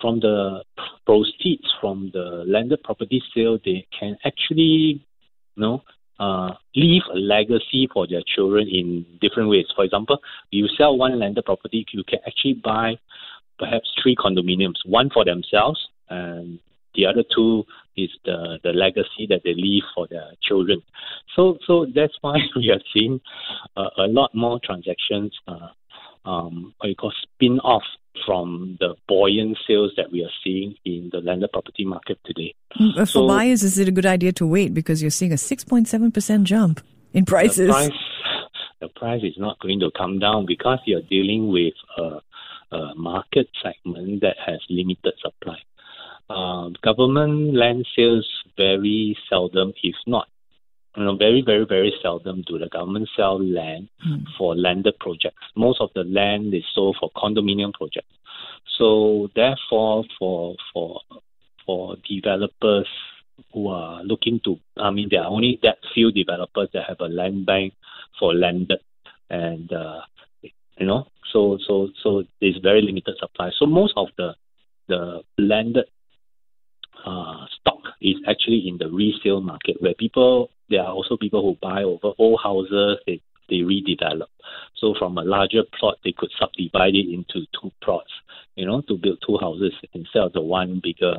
from 0.00 0.20
the 0.20 0.62
proceeds 1.06 1.68
from 1.80 2.10
the 2.12 2.44
landed 2.46 2.82
property 2.82 3.22
sale, 3.34 3.58
they 3.64 3.86
can 3.98 4.16
actually, 4.24 5.04
you 5.56 5.62
know, 5.62 5.82
uh, 6.20 6.54
leave 6.76 7.02
a 7.12 7.16
legacy 7.16 7.88
for 7.92 8.06
their 8.06 8.22
children 8.34 8.68
in 8.68 9.04
different 9.20 9.48
ways. 9.48 9.66
For 9.74 9.84
example, 9.84 10.18
you 10.50 10.68
sell 10.76 10.96
one 10.96 11.18
landed 11.18 11.44
property, 11.44 11.84
you 11.92 12.04
can 12.04 12.18
actually 12.26 12.54
buy 12.54 12.98
perhaps 13.58 13.90
three 14.00 14.14
condominiums, 14.14 14.76
one 14.84 15.10
for 15.10 15.24
themselves 15.24 15.80
and 16.10 16.60
the 16.94 17.06
other 17.06 17.22
two 17.34 17.64
is 17.96 18.10
the, 18.24 18.58
the 18.62 18.70
legacy 18.70 19.26
that 19.28 19.40
they 19.44 19.54
leave 19.54 19.82
for 19.94 20.06
their 20.08 20.30
children. 20.42 20.82
So 21.34 21.58
so 21.66 21.86
that's 21.94 22.16
why 22.20 22.38
we 22.56 22.70
are 22.70 22.80
seeing 22.92 23.20
uh, 23.76 23.90
a 23.98 24.06
lot 24.06 24.34
more 24.34 24.60
transactions, 24.62 25.32
uh, 25.46 25.68
um, 26.24 26.74
what 26.78 26.88
you 26.88 26.94
call 26.94 27.12
spin 27.22 27.58
off 27.60 27.84
from 28.26 28.76
the 28.80 28.94
buoyant 29.06 29.56
sales 29.66 29.92
that 29.96 30.10
we 30.10 30.22
are 30.24 30.30
seeing 30.44 30.74
in 30.84 31.08
the 31.12 31.18
landed 31.18 31.52
property 31.52 31.84
market 31.84 32.18
today. 32.24 32.54
Mm, 32.80 32.94
for 32.98 33.06
so, 33.06 33.26
buyers, 33.26 33.62
is 33.62 33.78
it 33.78 33.88
a 33.88 33.92
good 33.92 34.06
idea 34.06 34.32
to 34.32 34.46
wait 34.46 34.74
because 34.74 35.02
you're 35.02 35.10
seeing 35.10 35.32
a 35.32 35.36
6.7% 35.36 36.42
jump 36.42 36.80
in 37.12 37.24
prices? 37.24 37.68
The 37.68 37.72
price, 37.72 37.90
the 38.80 38.88
price 38.88 39.22
is 39.22 39.34
not 39.38 39.58
going 39.60 39.80
to 39.80 39.90
come 39.96 40.18
down 40.18 40.46
because 40.46 40.80
you're 40.84 41.02
dealing 41.02 41.52
with 41.52 41.74
a, 41.96 42.76
a 42.76 42.94
market 42.96 43.48
segment 43.62 44.20
that 44.22 44.36
has 44.44 44.60
limited 44.68 45.14
supply. 45.22 45.58
Uh, 46.30 46.70
government 46.82 47.54
land 47.54 47.86
sales 47.96 48.28
very 48.56 49.16
seldom, 49.28 49.72
if 49.82 49.94
not 50.06 50.28
you 50.98 51.04
know, 51.04 51.16
very, 51.16 51.42
very, 51.46 51.64
very 51.64 51.92
seldom 52.02 52.42
do 52.46 52.58
the 52.58 52.68
government 52.68 53.08
sell 53.16 53.40
land 53.42 53.88
mm. 54.06 54.24
for 54.36 54.56
landed 54.56 54.98
projects. 54.98 55.44
Most 55.54 55.80
of 55.80 55.90
the 55.94 56.02
land 56.02 56.52
is 56.52 56.64
sold 56.74 56.96
for 56.98 57.10
condominium 57.16 57.72
projects. 57.72 58.12
So 58.78 59.28
therefore, 59.34 60.04
for 60.18 60.56
for 60.72 61.00
for 61.64 61.96
developers 62.08 62.88
who 63.52 63.68
are 63.68 64.02
looking 64.02 64.40
to, 64.44 64.58
I 64.76 64.90
mean, 64.90 65.08
there 65.10 65.22
are 65.22 65.30
only 65.30 65.60
that 65.62 65.78
few 65.94 66.10
developers 66.10 66.68
that 66.74 66.84
have 66.88 67.00
a 67.00 67.08
land 67.08 67.46
bank 67.46 67.74
for 68.18 68.34
landed, 68.34 68.80
and 69.30 69.72
uh, 69.72 70.00
you 70.42 70.86
know, 70.86 71.06
so 71.32 71.58
so 71.66 71.90
so 72.02 72.24
there's 72.40 72.58
very 72.60 72.82
limited 72.82 73.14
supply. 73.20 73.50
So 73.56 73.66
most 73.66 73.92
of 73.96 74.08
the 74.16 74.34
the 74.88 75.22
landed 75.38 75.84
uh, 77.06 77.46
stock 77.60 77.80
is 78.00 78.16
actually 78.28 78.64
in 78.66 78.78
the 78.78 78.88
resale 78.90 79.40
market 79.40 79.76
where 79.80 79.94
people 79.94 80.50
there 80.70 80.82
are 80.82 80.92
also 80.92 81.16
people 81.16 81.42
who 81.42 81.56
buy 81.60 81.82
over 81.82 82.14
old 82.18 82.40
houses 82.42 82.98
they 83.06 83.20
they 83.48 83.56
redevelop 83.56 84.28
so 84.76 84.94
from 84.98 85.16
a 85.16 85.22
larger 85.22 85.62
plot 85.78 85.96
they 86.04 86.12
could 86.16 86.30
subdivide 86.38 86.94
it 86.94 87.08
into 87.12 87.46
two 87.60 87.70
plots 87.82 88.10
you 88.56 88.66
know 88.66 88.82
to 88.82 88.96
build 88.96 89.18
two 89.26 89.38
houses 89.40 89.72
instead 89.94 90.22
of 90.22 90.32
the 90.32 90.40
one 90.40 90.80
bigger 90.82 91.16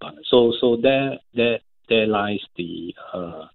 but 0.00 0.14
so 0.28 0.52
so 0.60 0.76
there 0.76 1.18
there 1.34 1.60
there 1.88 2.06
lies 2.06 2.40
the 2.56 2.94
uh, 3.12 3.46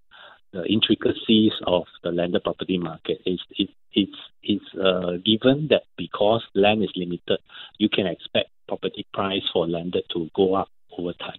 the 0.52 0.64
intricacies 0.64 1.52
of 1.66 1.84
the 2.02 2.10
landed 2.10 2.42
property 2.42 2.78
market. 2.78 3.18
It's 3.26 3.42
it, 3.58 3.68
it's 3.92 4.16
it's 4.42 4.64
uh, 4.74 5.18
given 5.24 5.68
that 5.70 5.82
because 5.96 6.42
land 6.54 6.82
is 6.82 6.90
limited, 6.96 7.38
you 7.78 7.88
can 7.88 8.06
expect 8.06 8.50
property 8.66 9.06
price 9.12 9.42
for 9.52 9.68
landed 9.68 10.04
to 10.14 10.30
go 10.34 10.54
up 10.54 10.68
over 10.96 11.12
time. 11.14 11.38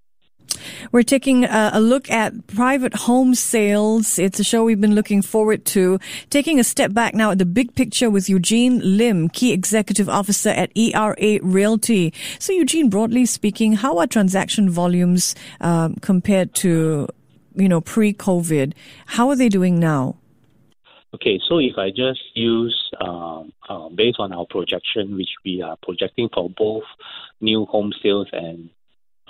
We're 0.92 1.04
taking 1.04 1.46
a, 1.46 1.72
a, 1.74 1.80
look 1.80 2.10
at 2.10 2.48
private 2.48 2.94
home 2.94 3.36
sales. 3.36 4.20
It's 4.20 4.40
a 4.40 4.44
show 4.44 4.64
we've 4.64 4.82
been 4.82 4.96
looking 4.96 5.22
forward 5.22 5.66
to. 5.66 6.00
Taking 6.30 6.60
a 6.60 6.64
step 6.64 6.94
back 6.94 7.14
now 7.14 7.32
at 7.32 7.38
the 7.38 7.46
big 7.46 7.76
picture 7.76 8.10
with 8.10 8.30
Eugene 8.30 8.80
Lim, 8.98 9.30
Key 9.30 9.52
Executive 9.52 10.10
Officer 10.10 10.50
at 10.50 10.76
ERA 10.78 11.40
Realty. 11.42 12.14
So, 12.40 12.54
Eugene, 12.54 12.90
broadly 12.90 13.26
speaking, 13.26 13.74
how 13.74 13.98
are 13.98 14.08
transaction 14.08 14.70
volumes 14.70 15.36
um, 15.62 15.96
compared 15.96 16.54
to, 16.56 17.08
you 17.56 17.70
know, 17.70 17.82
pre-COVID? 17.82 18.74
How 19.06 19.30
are 19.30 19.36
they 19.36 19.50
doing 19.50 19.80
now? 19.80 20.16
Okay, 21.14 21.40
so 21.48 21.58
if 21.58 21.78
I 21.78 21.90
just 21.90 22.22
use 22.36 22.92
um, 23.02 23.52
uh, 23.68 23.90
based 23.90 24.20
on 24.20 24.32
our 24.32 24.46
projection, 24.46 25.16
which 25.16 25.30
we 25.44 25.62
are 25.62 25.76
projecting 25.82 26.30
for 26.32 26.50
both 26.50 26.84
new 27.42 27.66
home 27.66 27.92
sales 28.04 28.28
and 28.32 28.70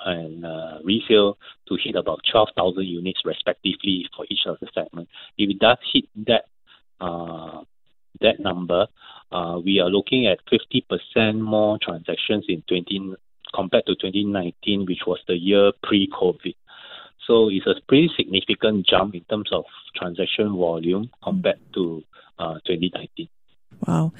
and 0.05 0.45
uh, 0.45 0.79
resale 0.83 1.37
to 1.67 1.77
hit 1.83 1.95
about 1.95 2.21
12,000 2.31 2.83
units 2.83 3.21
respectively 3.25 4.05
for 4.15 4.25
each 4.29 4.45
of 4.45 4.57
the 4.59 4.67
segments. 4.73 5.11
If 5.37 5.49
it 5.49 5.59
does 5.59 5.77
hit 5.93 6.05
that 6.27 6.45
uh, 7.01 7.61
that 8.21 8.39
number, 8.39 8.87
uh, 9.31 9.59
we 9.63 9.79
are 9.79 9.89
looking 9.89 10.27
at 10.27 10.39
50% 10.51 11.39
more 11.39 11.77
transactions 11.81 12.45
in 12.49 12.63
20 12.67 13.15
compared 13.53 13.85
to 13.85 13.95
2019, 13.95 14.85
which 14.85 15.01
was 15.07 15.19
the 15.27 15.35
year 15.35 15.71
pre-COVID. 15.83 16.55
So 17.25 17.49
it's 17.49 17.67
a 17.67 17.75
pretty 17.87 18.09
significant 18.17 18.87
jump 18.87 19.15
in 19.15 19.23
terms 19.25 19.49
of 19.51 19.65
transaction 19.95 20.55
volume 20.55 21.09
compared 21.23 21.59
to 21.75 22.03
uh, 22.39 22.55
2019. 22.65 23.29
Wow. 23.87 24.11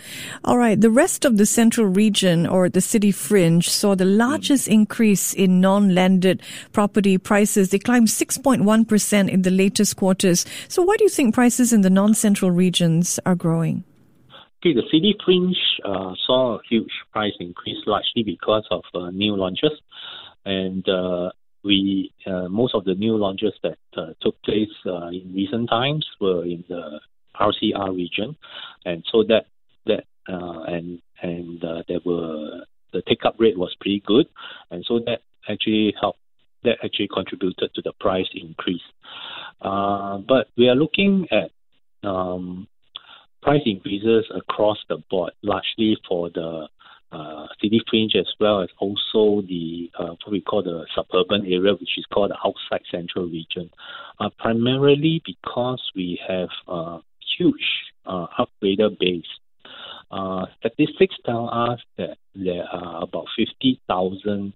All 0.46 0.58
right. 0.58 0.80
The 0.80 0.90
rest 0.90 1.26
of 1.26 1.38
the 1.38 1.46
central 1.46 1.88
region 1.88 2.48
or 2.48 2.70
the 2.70 2.82
city 2.82 3.12
fringe 3.12 3.70
saw 3.70 3.94
the 3.94 4.06
largest 4.06 4.68
mm. 4.68 4.74
increase 4.74 5.34
in 5.34 5.60
non-landed 5.60 6.42
property 6.72 7.18
prices. 7.18 7.70
They 7.70 7.80
climbed 7.80 8.08
6.1% 8.08 9.30
in 9.30 9.42
the 9.42 9.52
latest 9.52 9.98
quarters. 9.98 10.46
So 10.70 10.82
why 10.82 10.96
do 10.98 11.04
you 11.04 11.10
think 11.10 11.36
prices 11.36 11.74
in 11.74 11.82
the 11.82 11.90
non-central 11.90 12.52
regions 12.52 13.20
are 13.26 13.36
growing? 13.36 13.84
Okay, 14.62 14.74
the 14.74 14.84
city 14.92 15.16
fringe 15.24 15.58
uh, 15.86 16.14
saw 16.26 16.56
a 16.56 16.60
huge 16.70 16.92
price 17.12 17.34
increase 17.40 17.78
largely 17.86 18.24
because 18.24 18.68
of 18.72 18.84
uh, 18.94 19.10
new 19.12 19.36
launches. 19.36 19.72
And 20.46 20.88
uh, 20.88 21.32
we 21.64 22.12
uh, 22.26 22.48
most 22.48 22.76
of 22.76 22.86
the 22.86 22.96
new 22.96 23.18
launches 23.18 23.54
that 23.64 23.78
uh, 23.96 24.14
took 24.22 24.42
place 24.44 24.70
uh, 24.86 25.08
in 25.08 25.34
recent 25.34 25.70
times 25.70 26.06
were 26.20 26.44
in 26.44 26.64
the 26.70 27.00
RCR 27.40 27.96
region, 27.96 28.36
and 28.86 29.04
so 29.12 29.24
that 29.24 29.46
that 29.86 30.04
uh, 30.28 30.64
and 30.64 31.02
and 31.22 31.64
uh, 31.64 31.84
there 31.88 32.00
were 32.06 32.62
the 32.94 33.02
take 33.08 33.26
up 33.26 33.36
rate 33.40 33.58
was 33.58 33.76
pretty 33.80 34.02
good, 34.06 34.28
and 34.72 34.84
so 34.88 35.00
that 35.06 35.22
actually 35.50 35.94
helped. 36.00 36.20
That 36.66 36.80
actually 36.84 37.08
contributed 37.08 37.74
to 37.74 37.82
the 37.82 37.94
price 38.02 38.28
increase. 38.36 38.82
Uh, 39.62 40.18
but 40.18 40.48
we 40.58 40.68
are 40.68 40.76
looking 40.76 41.26
at 41.32 41.52
um, 42.04 42.68
price 43.42 43.62
increases 43.66 44.26
across 44.36 44.78
the 44.90 44.98
board, 45.10 45.32
largely 45.42 45.98
for 46.06 46.30
the 46.30 46.68
uh, 47.12 47.48
city 47.62 47.82
fringe 47.90 48.16
as 48.16 48.28
well 48.40 48.62
as 48.62 48.70
also 48.80 49.42
the 49.48 49.90
uh, 49.98 50.16
what 50.24 50.32
we 50.32 50.42
call 50.42 50.62
the 50.62 50.86
suburban 50.96 51.46
area, 51.46 51.74
which 51.74 51.98
is 51.98 52.06
called 52.14 52.32
the 52.32 52.38
outside 52.46 52.86
central 52.92 53.26
region, 53.26 53.70
uh, 54.20 54.30
primarily 54.38 55.22
because 55.26 55.82
we 55.96 56.20
have 56.28 56.50
uh, 56.68 57.00
huge 57.40 57.66
uh, 58.06 58.28
upgrader 58.38 58.98
base. 59.00 59.24
Uh, 60.12 60.46
statistics 60.60 61.16
tell 61.26 61.50
us 61.50 61.80
that 61.98 62.18
there 62.36 62.64
are 62.64 63.04
about 63.04 63.26
50,000 63.38 64.54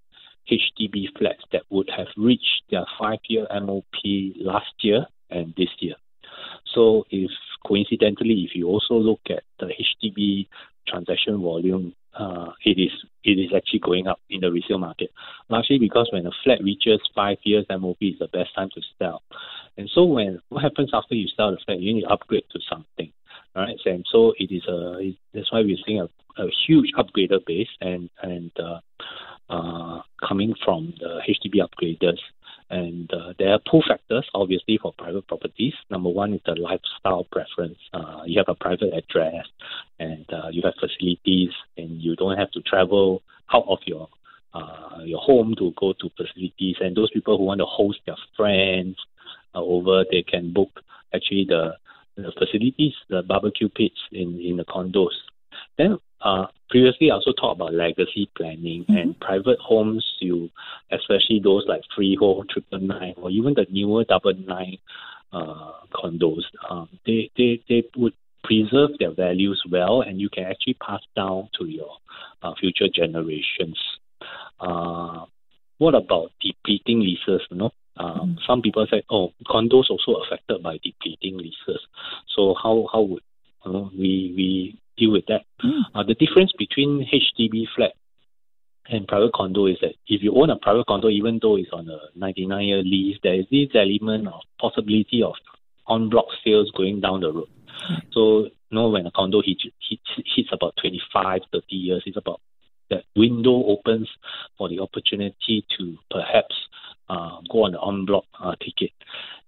HDB 0.51 1.05
flats 1.17 1.43
that 1.51 1.61
would 1.69 1.89
have 1.95 2.07
reached 2.17 2.63
their 2.69 2.85
five-year 2.99 3.47
MOP 3.61 3.85
last 4.37 4.73
year 4.81 5.05
and 5.29 5.53
this 5.55 5.69
year. 5.79 5.95
So, 6.73 7.05
if 7.09 7.31
coincidentally, 7.65 8.47
if 8.49 8.55
you 8.55 8.67
also 8.67 8.95
look 8.95 9.21
at 9.29 9.43
the 9.59 9.67
HDB 9.67 10.47
transaction 10.87 11.41
volume, 11.41 11.93
uh, 12.17 12.51
it 12.65 12.79
is 12.79 12.91
it 13.23 13.39
is 13.39 13.51
actually 13.55 13.79
going 13.79 14.07
up 14.07 14.19
in 14.29 14.41
the 14.41 14.51
resale 14.51 14.77
market, 14.77 15.11
largely 15.49 15.79
because 15.79 16.09
when 16.11 16.25
a 16.25 16.31
flat 16.43 16.61
reaches 16.63 16.99
five 17.15 17.37
years 17.43 17.65
MOP 17.69 17.97
is 18.01 18.19
the 18.19 18.27
best 18.27 18.53
time 18.55 18.69
to 18.75 18.81
sell. 18.99 19.23
And 19.77 19.89
so 19.93 20.03
when 20.03 20.39
what 20.49 20.63
happens 20.63 20.91
after 20.93 21.15
you 21.15 21.27
sell 21.35 21.51
the 21.51 21.57
flat, 21.65 21.79
you 21.79 21.93
need 21.93 22.01
to 22.01 22.09
upgrade 22.09 22.43
to 22.51 22.59
something, 22.69 23.11
right? 23.55 23.77
And 23.85 24.05
so 24.11 24.33
it 24.37 24.53
is 24.53 24.63
a 24.67 24.99
it, 24.99 25.15
that's 25.33 25.51
why 25.51 25.61
we're 25.61 25.77
seeing 25.85 26.01
a, 26.01 26.41
a 26.41 26.49
huge 26.67 26.91
upgrader 26.97 27.43
base 27.45 27.69
and 27.81 28.09
and 28.21 28.51
uh, 28.59 28.79
uh, 29.49 30.01
coming 30.27 30.53
from 30.63 30.93
the 30.99 31.21
HDB 31.27 31.61
upgraders. 31.61 32.19
And 32.69 33.11
uh, 33.13 33.33
there 33.37 33.49
are 33.49 33.59
pull 33.69 33.83
factors, 33.87 34.27
obviously, 34.33 34.79
for 34.81 34.93
private 34.97 35.27
properties. 35.27 35.73
Number 35.91 36.09
one 36.09 36.33
is 36.33 36.41
the 36.45 36.55
lifestyle 36.55 37.27
preference. 37.31 37.77
Uh, 37.93 38.21
you 38.25 38.39
have 38.39 38.49
a 38.49 38.55
private 38.55 38.93
address, 38.93 39.45
and 39.99 40.25
uh, 40.33 40.47
you 40.49 40.63
have 40.63 40.73
facilities, 40.79 41.51
and 41.77 42.01
you 42.01 42.15
don't 42.15 42.37
have 42.37 42.49
to 42.51 42.61
travel 42.61 43.21
out 43.53 43.65
of 43.67 43.79
your 43.85 44.07
uh, 44.53 44.99
your 45.03 45.19
home 45.19 45.55
to 45.57 45.73
go 45.79 45.93
to 45.93 46.09
facilities. 46.17 46.77
And 46.79 46.95
those 46.95 47.11
people 47.11 47.37
who 47.37 47.43
want 47.43 47.59
to 47.59 47.65
host 47.65 47.99
their 48.05 48.17
friends 48.37 48.95
uh, 49.55 49.61
over, 49.61 50.05
they 50.09 50.23
can 50.23 50.53
book 50.53 50.69
actually 51.13 51.45
the, 51.47 51.73
the 52.15 52.31
facilities, 52.37 52.93
the 53.09 53.21
barbecue 53.23 53.69
pits 53.69 53.99
in 54.11 54.39
in 54.41 54.57
the 54.57 54.65
condos. 54.65 55.15
Then 55.77 55.97
uh, 56.21 56.47
previously, 56.69 57.11
I 57.11 57.15
also 57.15 57.33
talked 57.33 57.59
about 57.59 57.73
legacy 57.73 58.29
planning 58.37 58.83
mm-hmm. 58.83 58.97
and 58.97 59.19
private 59.19 59.59
homes. 59.59 60.05
You, 60.19 60.49
especially 60.91 61.41
those 61.43 61.65
like 61.67 61.81
freehold, 61.95 62.49
triple 62.49 62.79
nine, 62.79 63.15
or 63.17 63.29
even 63.29 63.53
the 63.53 63.65
newer 63.69 64.05
double 64.05 64.33
nine 64.33 64.77
uh, 65.31 65.71
condos, 65.93 66.43
um, 66.69 66.89
they, 67.05 67.29
they 67.37 67.61
they 67.67 67.83
would 67.97 68.13
preserve 68.43 68.91
their 68.99 69.13
values 69.13 69.61
well, 69.71 70.01
and 70.01 70.19
you 70.19 70.29
can 70.29 70.43
actually 70.43 70.75
pass 70.75 71.01
down 71.15 71.49
to 71.59 71.65
your 71.65 71.97
uh, 72.41 72.53
future 72.59 72.87
generations. 72.93 73.79
Uh, 74.59 75.25
what 75.77 75.95
about 75.95 76.31
depleting 76.41 76.99
leases? 76.99 77.41
You 77.49 77.57
know, 77.57 77.71
Um, 77.97 78.37
Some 78.47 78.61
people 78.61 78.87
say, 78.89 79.03
oh, 79.09 79.33
condos 79.47 79.89
also 79.89 80.21
affected 80.25 80.63
by 80.63 80.79
depleting 80.83 81.37
leases. 81.37 81.81
So 82.35 82.55
how 82.61 82.87
how 82.91 83.01
would 83.01 83.23
we 83.65 84.33
we 84.35 84.79
deal 84.97 85.11
with 85.11 85.25
that? 85.27 85.43
Uh, 85.93 86.03
the 86.03 86.15
difference 86.15 86.51
between 86.57 87.07
HDB 87.11 87.65
flat 87.75 87.93
and 88.89 89.07
private 89.07 89.33
condo 89.33 89.67
is 89.67 89.77
that 89.81 89.93
if 90.07 90.21
you 90.21 90.33
own 90.35 90.49
a 90.49 90.57
private 90.57 90.87
condo, 90.87 91.09
even 91.09 91.39
though 91.41 91.55
it's 91.55 91.71
on 91.71 91.87
a 91.89 91.99
99 92.17 92.65
year 92.65 92.83
lease, 92.83 93.17
there 93.23 93.35
is 93.35 93.45
this 93.49 93.69
element 93.75 94.27
of 94.27 94.41
possibility 94.59 95.23
of 95.23 95.35
en 95.89 96.09
bloc 96.09 96.25
sales 96.43 96.71
going 96.75 96.99
down 96.99 97.21
the 97.21 97.31
road. 97.31 97.47
So, 98.11 98.43
you 98.43 98.51
know, 98.71 98.89
when 98.89 99.05
a 99.05 99.11
condo 99.11 99.41
hits, 99.43 99.63
hits, 99.89 100.27
hits 100.35 100.49
about 100.51 100.75
25, 100.81 101.41
30 101.51 101.75
years, 101.75 102.03
it's 102.05 102.17
about 102.17 102.41
that 102.89 103.03
window 103.15 103.63
opens 103.65 104.09
for 104.57 104.69
the 104.69 104.79
opportunity 104.79 105.65
to 105.77 105.97
perhaps 106.11 106.55
uh, 107.09 107.37
go 107.51 107.63
on 107.63 107.71
the 107.73 107.81
en 107.81 108.05
bloc 108.05 108.25
uh, 108.41 108.55
ticket. 108.55 108.91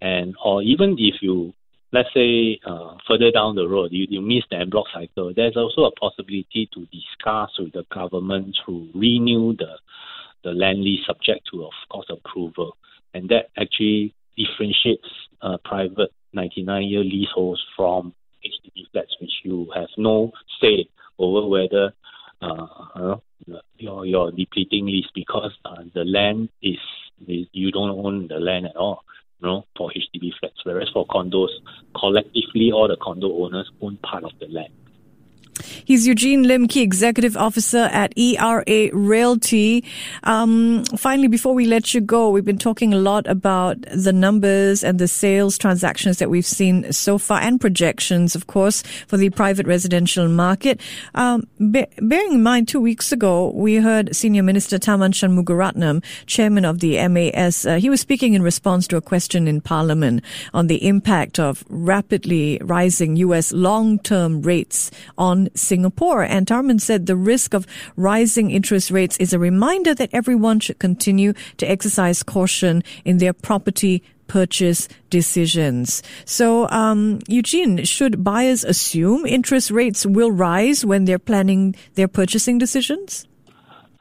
And, 0.01 0.35
or 0.43 0.61
even 0.61 0.95
if 0.99 1.15
you 1.21 1.53
let's 1.91 2.09
say 2.13 2.59
uh, 2.65 2.97
further 3.07 3.31
down 3.31 3.55
the 3.55 3.67
road 3.67 3.89
you, 3.91 4.05
you 4.09 4.21
miss 4.21 4.43
the 4.49 4.57
en 4.57 4.69
bloc 4.69 4.85
cycle, 4.93 5.33
there's 5.33 5.55
also 5.55 5.85
a 5.85 5.91
possibility 5.91 6.69
to 6.73 6.85
discuss 6.87 7.51
with 7.57 7.71
the 7.73 7.85
government 7.93 8.57
to 8.65 8.89
renew 8.93 9.55
the 9.55 9.77
the 10.43 10.51
land 10.51 10.83
lease 10.83 11.03
subject 11.07 11.47
to, 11.51 11.63
of 11.65 11.73
course, 11.89 12.05
approval, 12.09 12.77
and 13.15 13.29
that 13.29 13.49
actually 13.57 14.13
differentiates 14.37 15.07
uh, 15.41 15.57
private 15.65 16.11
99-year 16.35 17.03
leaseholds 17.03 17.63
from 17.75 18.13
HDB 18.45 18.83
flats, 18.91 19.15
which 19.19 19.31
you 19.43 19.71
have 19.73 19.87
no 19.97 20.31
say 20.61 20.87
over 21.17 21.47
whether 21.47 21.93
uh, 22.43 23.15
your 23.77 24.05
your 24.05 24.31
depleting 24.31 24.85
lease 24.85 25.09
because 25.13 25.51
uh, 25.65 25.83
the 25.93 26.03
land 26.03 26.49
is, 26.61 26.77
is 27.27 27.47
you 27.51 27.71
don't 27.71 27.91
own 27.91 28.27
the 28.27 28.39
land 28.39 28.65
at 28.65 28.75
all 28.75 29.03
you 29.39 29.47
know, 29.47 29.65
for 29.77 29.91
HDB 29.91 30.31
flats. 30.39 30.63
Whereas 30.63 30.89
for 30.93 31.05
condos, 31.07 31.49
collectively, 31.95 32.71
all 32.71 32.87
the 32.87 32.97
condo 33.01 33.43
owners 33.43 33.69
own 33.81 33.97
part 33.97 34.23
of 34.23 34.31
the 34.39 34.47
land. 34.47 34.73
He's 35.85 36.05
Eugene 36.07 36.43
Lim, 36.43 36.67
Key 36.67 36.81
Executive 36.81 37.37
Officer 37.37 37.89
at 37.91 38.17
ERA 38.17 38.89
Realty. 38.93 39.83
Um, 40.23 40.83
finally, 40.97 41.27
before 41.27 41.53
we 41.53 41.65
let 41.65 41.93
you 41.93 42.01
go, 42.01 42.29
we've 42.29 42.45
been 42.45 42.57
talking 42.57 42.93
a 42.93 42.97
lot 42.97 43.27
about 43.27 43.81
the 43.93 44.13
numbers 44.13 44.83
and 44.83 44.99
the 44.99 45.07
sales 45.07 45.57
transactions 45.57 46.17
that 46.19 46.29
we've 46.29 46.45
seen 46.45 46.91
so 46.91 47.17
far 47.17 47.39
and 47.39 47.59
projections, 47.59 48.35
of 48.35 48.47
course, 48.47 48.83
for 49.07 49.17
the 49.17 49.29
private 49.29 49.67
residential 49.67 50.27
market. 50.27 50.81
Um, 51.13 51.47
be- 51.71 51.87
bearing 51.99 52.33
in 52.33 52.43
mind, 52.43 52.67
two 52.67 52.81
weeks 52.81 53.11
ago, 53.11 53.51
we 53.51 53.75
heard 53.75 54.15
Senior 54.15 54.43
Minister 54.43 54.77
Tharman 54.77 55.13
Shanmugaratnam, 55.13 56.03
Chairman 56.25 56.65
of 56.65 56.79
the 56.79 57.07
MAS, 57.07 57.65
uh, 57.65 57.75
he 57.75 57.89
was 57.89 58.01
speaking 58.01 58.33
in 58.33 58.41
response 58.41 58.87
to 58.87 58.97
a 58.97 59.01
question 59.01 59.47
in 59.47 59.61
Parliament 59.61 60.23
on 60.53 60.67
the 60.67 60.87
impact 60.87 61.39
of 61.39 61.63
rapidly 61.69 62.59
rising 62.61 63.15
U.S. 63.17 63.51
long-term 63.51 64.41
rates 64.41 64.91
on 65.17 65.44
Singapore. 65.53 66.23
And 66.23 66.47
Tharman 66.47 66.81
said 66.81 67.05
the 67.05 67.15
risk 67.15 67.53
of 67.53 67.67
rising 67.95 68.51
interest 68.51 68.91
rates 68.91 69.17
is 69.17 69.33
a 69.33 69.39
reminder 69.39 69.93
that 69.95 70.09
everyone 70.13 70.59
should 70.59 70.79
continue 70.79 71.33
to 71.57 71.69
exercise 71.69 72.23
caution 72.23 72.83
in 73.03 73.17
their 73.19 73.33
property 73.33 74.03
purchase 74.27 74.87
decisions. 75.09 76.01
So, 76.25 76.69
um, 76.69 77.19
Eugene, 77.27 77.83
should 77.83 78.23
buyers 78.23 78.63
assume 78.63 79.25
interest 79.25 79.71
rates 79.71 80.05
will 80.05 80.31
rise 80.31 80.85
when 80.85 81.05
they're 81.05 81.19
planning 81.19 81.75
their 81.93 82.07
purchasing 82.07 82.57
decisions? 82.57 83.27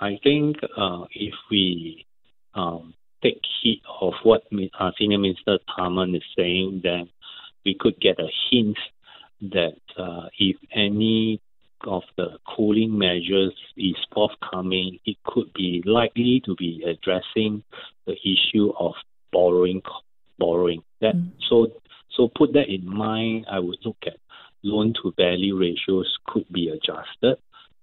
I 0.01 0.19
think 0.23 0.57
uh, 0.77 1.05
if 1.13 1.35
we 1.51 2.07
um, 2.55 2.95
take 3.23 3.41
heed 3.63 3.83
of 4.01 4.15
what 4.23 4.43
uh, 4.79 4.91
Senior 4.99 5.19
Minister 5.19 5.59
Tharman 5.77 6.17
is 6.17 6.23
saying, 6.37 6.81
then 6.83 7.09
we 7.65 7.77
could 7.79 7.99
get 8.01 8.19
a 8.19 8.29
hint 8.51 8.77
that 9.41 9.81
uh, 9.99 10.29
if 10.39 10.57
any 10.75 11.41
of 11.87 12.03
the 12.17 12.39
cooling 12.57 12.97
measures 12.97 13.55
is 13.77 13.97
forthcoming, 14.13 14.99
it 15.05 15.17
could 15.25 15.53
be 15.55 15.83
likely 15.85 16.43
to 16.45 16.55
be 16.57 16.83
addressing 16.87 17.63
the 18.07 18.15
issue 18.25 18.73
of 18.79 18.95
borrowing. 19.33 19.83
Borrowing 20.37 20.83
that 21.01 21.15
mm. 21.15 21.31
so 21.49 21.69
so 22.17 22.29
put 22.37 22.55
that 22.55 22.69
in 22.69 22.89
mind. 22.89 23.47
I 23.49 23.61
would 23.61 23.79
look 23.85 23.99
at 24.05 24.17
loan 24.65 24.95
to 25.03 25.13
value 25.17 25.57
ratios 25.59 26.19
could 26.27 26.47
be 26.51 26.71
adjusted, 26.71 27.37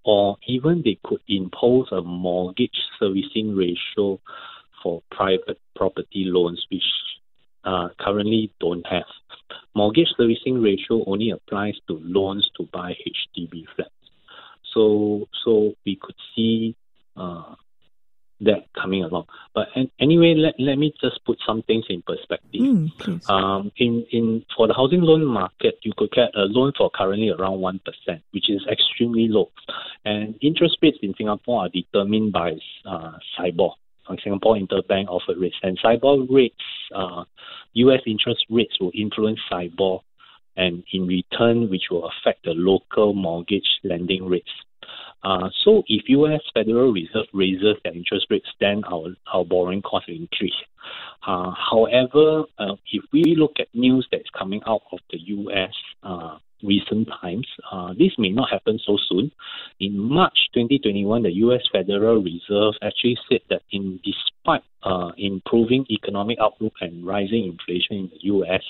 or 0.04 0.38
even 0.48 0.82
they 0.84 0.98
could 1.06 1.22
impose 1.28 1.88
a 1.92 2.02
mortgage 2.02 2.78
servicing 3.00 3.56
ratio 3.56 4.20
for 4.84 5.02
private 5.12 5.60
property 5.76 6.26
loans, 6.26 6.66
which 6.70 6.84
uh, 7.64 7.90
currently 8.00 8.52
don't 8.60 8.86
have. 8.88 9.04
Mortgage 9.76 10.10
servicing 10.18 10.62
ratio 10.62 11.04
only 11.06 11.32
applies 11.32 11.76
to 11.88 12.00
loans 12.04 12.50
to 12.58 12.68
buy 12.72 12.94
HDB 12.94 13.66
flats. 13.76 13.92
So, 14.74 15.28
so 15.44 15.74
we 15.86 15.98
could 16.02 16.16
see 16.36 16.76
uh, 17.16 17.56
that 18.42 18.66
coming 18.80 19.04
along. 19.04 19.26
But 19.54 19.68
anyway, 20.00 20.34
let, 20.36 20.56
let 20.60 20.78
me 20.78 20.94
just 21.02 21.24
put 21.26 21.40
some 21.46 21.62
things 21.64 21.86
in 21.90 22.02
perspective. 22.02 22.62
Mm, 22.62 23.30
um, 23.30 23.72
in 23.78 24.06
in 24.12 24.46
for 24.56 24.68
the 24.68 24.74
housing 24.74 25.02
loan 25.02 25.26
market, 25.26 25.80
you 25.84 25.94
could 25.96 26.12
get 26.12 26.36
a 26.36 26.42
loan 26.42 26.74
for 26.78 26.90
currently 26.90 27.30
around 27.30 27.60
one 27.60 27.80
percent, 27.80 28.24
which 28.32 28.50
is 28.50 28.66
extremely 28.70 29.28
low. 29.28 29.52
And 30.04 30.36
interest 30.42 30.78
rates 30.82 30.98
in 31.02 31.14
Singapore 31.18 31.66
are 31.66 31.70
determined 31.70 32.34
by 32.34 32.54
uh, 32.86 33.14
SIBOR. 33.38 33.72
Singapore 34.24 34.56
Interbank 34.56 35.08
Offered 35.08 35.38
Rates. 35.38 35.56
And 35.64 35.78
SIBOR 35.84 36.28
rates, 36.30 36.56
uh, 36.94 37.24
U.S. 37.74 38.02
interest 38.06 38.46
rates 38.50 38.80
will 38.80 38.92
influence 38.94 39.40
SIBOR, 39.52 40.02
and 40.58 40.84
in 40.92 41.08
return, 41.08 41.70
which 41.70 41.84
will 41.90 42.10
affect 42.10 42.44
the 42.44 42.52
local 42.52 43.14
mortgage 43.14 43.80
lending 43.84 44.26
rates. 44.26 44.52
Uh, 45.24 45.50
so 45.64 45.84
if 45.88 46.04
U.S. 46.08 46.42
Federal 46.54 46.92
Reserve 46.92 47.28
raises 47.34 47.78
their 47.84 47.94
interest 47.94 48.26
rates, 48.30 48.48
then 48.60 48.84
our, 48.92 49.10
our 49.32 49.46
borrowing 49.46 49.82
costs 49.82 50.08
will 50.08 50.16
increase. 50.16 50.54
Uh, 51.26 51.52
however, 51.52 52.44
uh, 52.58 52.76
if 52.92 53.04
we 53.14 53.36
look 53.38 53.54
at 53.60 53.68
news 53.74 54.08
that's 54.12 54.30
coming 54.38 54.62
out 54.66 54.82
of 54.92 55.00
the 55.12 55.20
U.S. 55.20 55.74
Recent 56.72 57.10
times. 57.22 57.48
Uh, 57.70 57.92
this 58.00 58.14
may 58.18 58.30
not 58.30 58.50
happen 58.50 58.80
so 58.86 58.98
soon. 59.10 59.32
In 59.82 59.98
March 59.98 60.38
2021, 60.54 61.24
the 61.24 61.34
U.S. 61.46 61.64
Federal 61.72 62.24
Reserve 62.24 62.76
actually 62.82 63.18
said 63.28 63.42
that 63.50 63.64
in 63.72 64.00
despite 64.06 64.64
uh, 64.84 65.12
improving 65.18 65.86
economic 65.90 66.38
outlook 66.40 66.74
and 66.80 67.06
rising 67.06 67.44
inflation 67.44 67.98
in 67.98 68.10
the 68.14 68.22
U.S., 68.36 68.64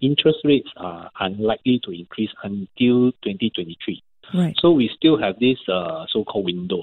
interest 0.00 0.38
rates 0.44 0.68
are 0.76 1.10
unlikely 1.18 1.80
to 1.84 1.90
increase 1.90 2.30
until 2.44 3.10
2023. 3.26 4.02
Right. 4.32 4.54
So 4.60 4.70
we 4.70 4.88
still 4.94 5.18
have 5.18 5.34
this 5.40 5.58
uh, 5.68 6.06
so-called 6.12 6.44
window 6.44 6.82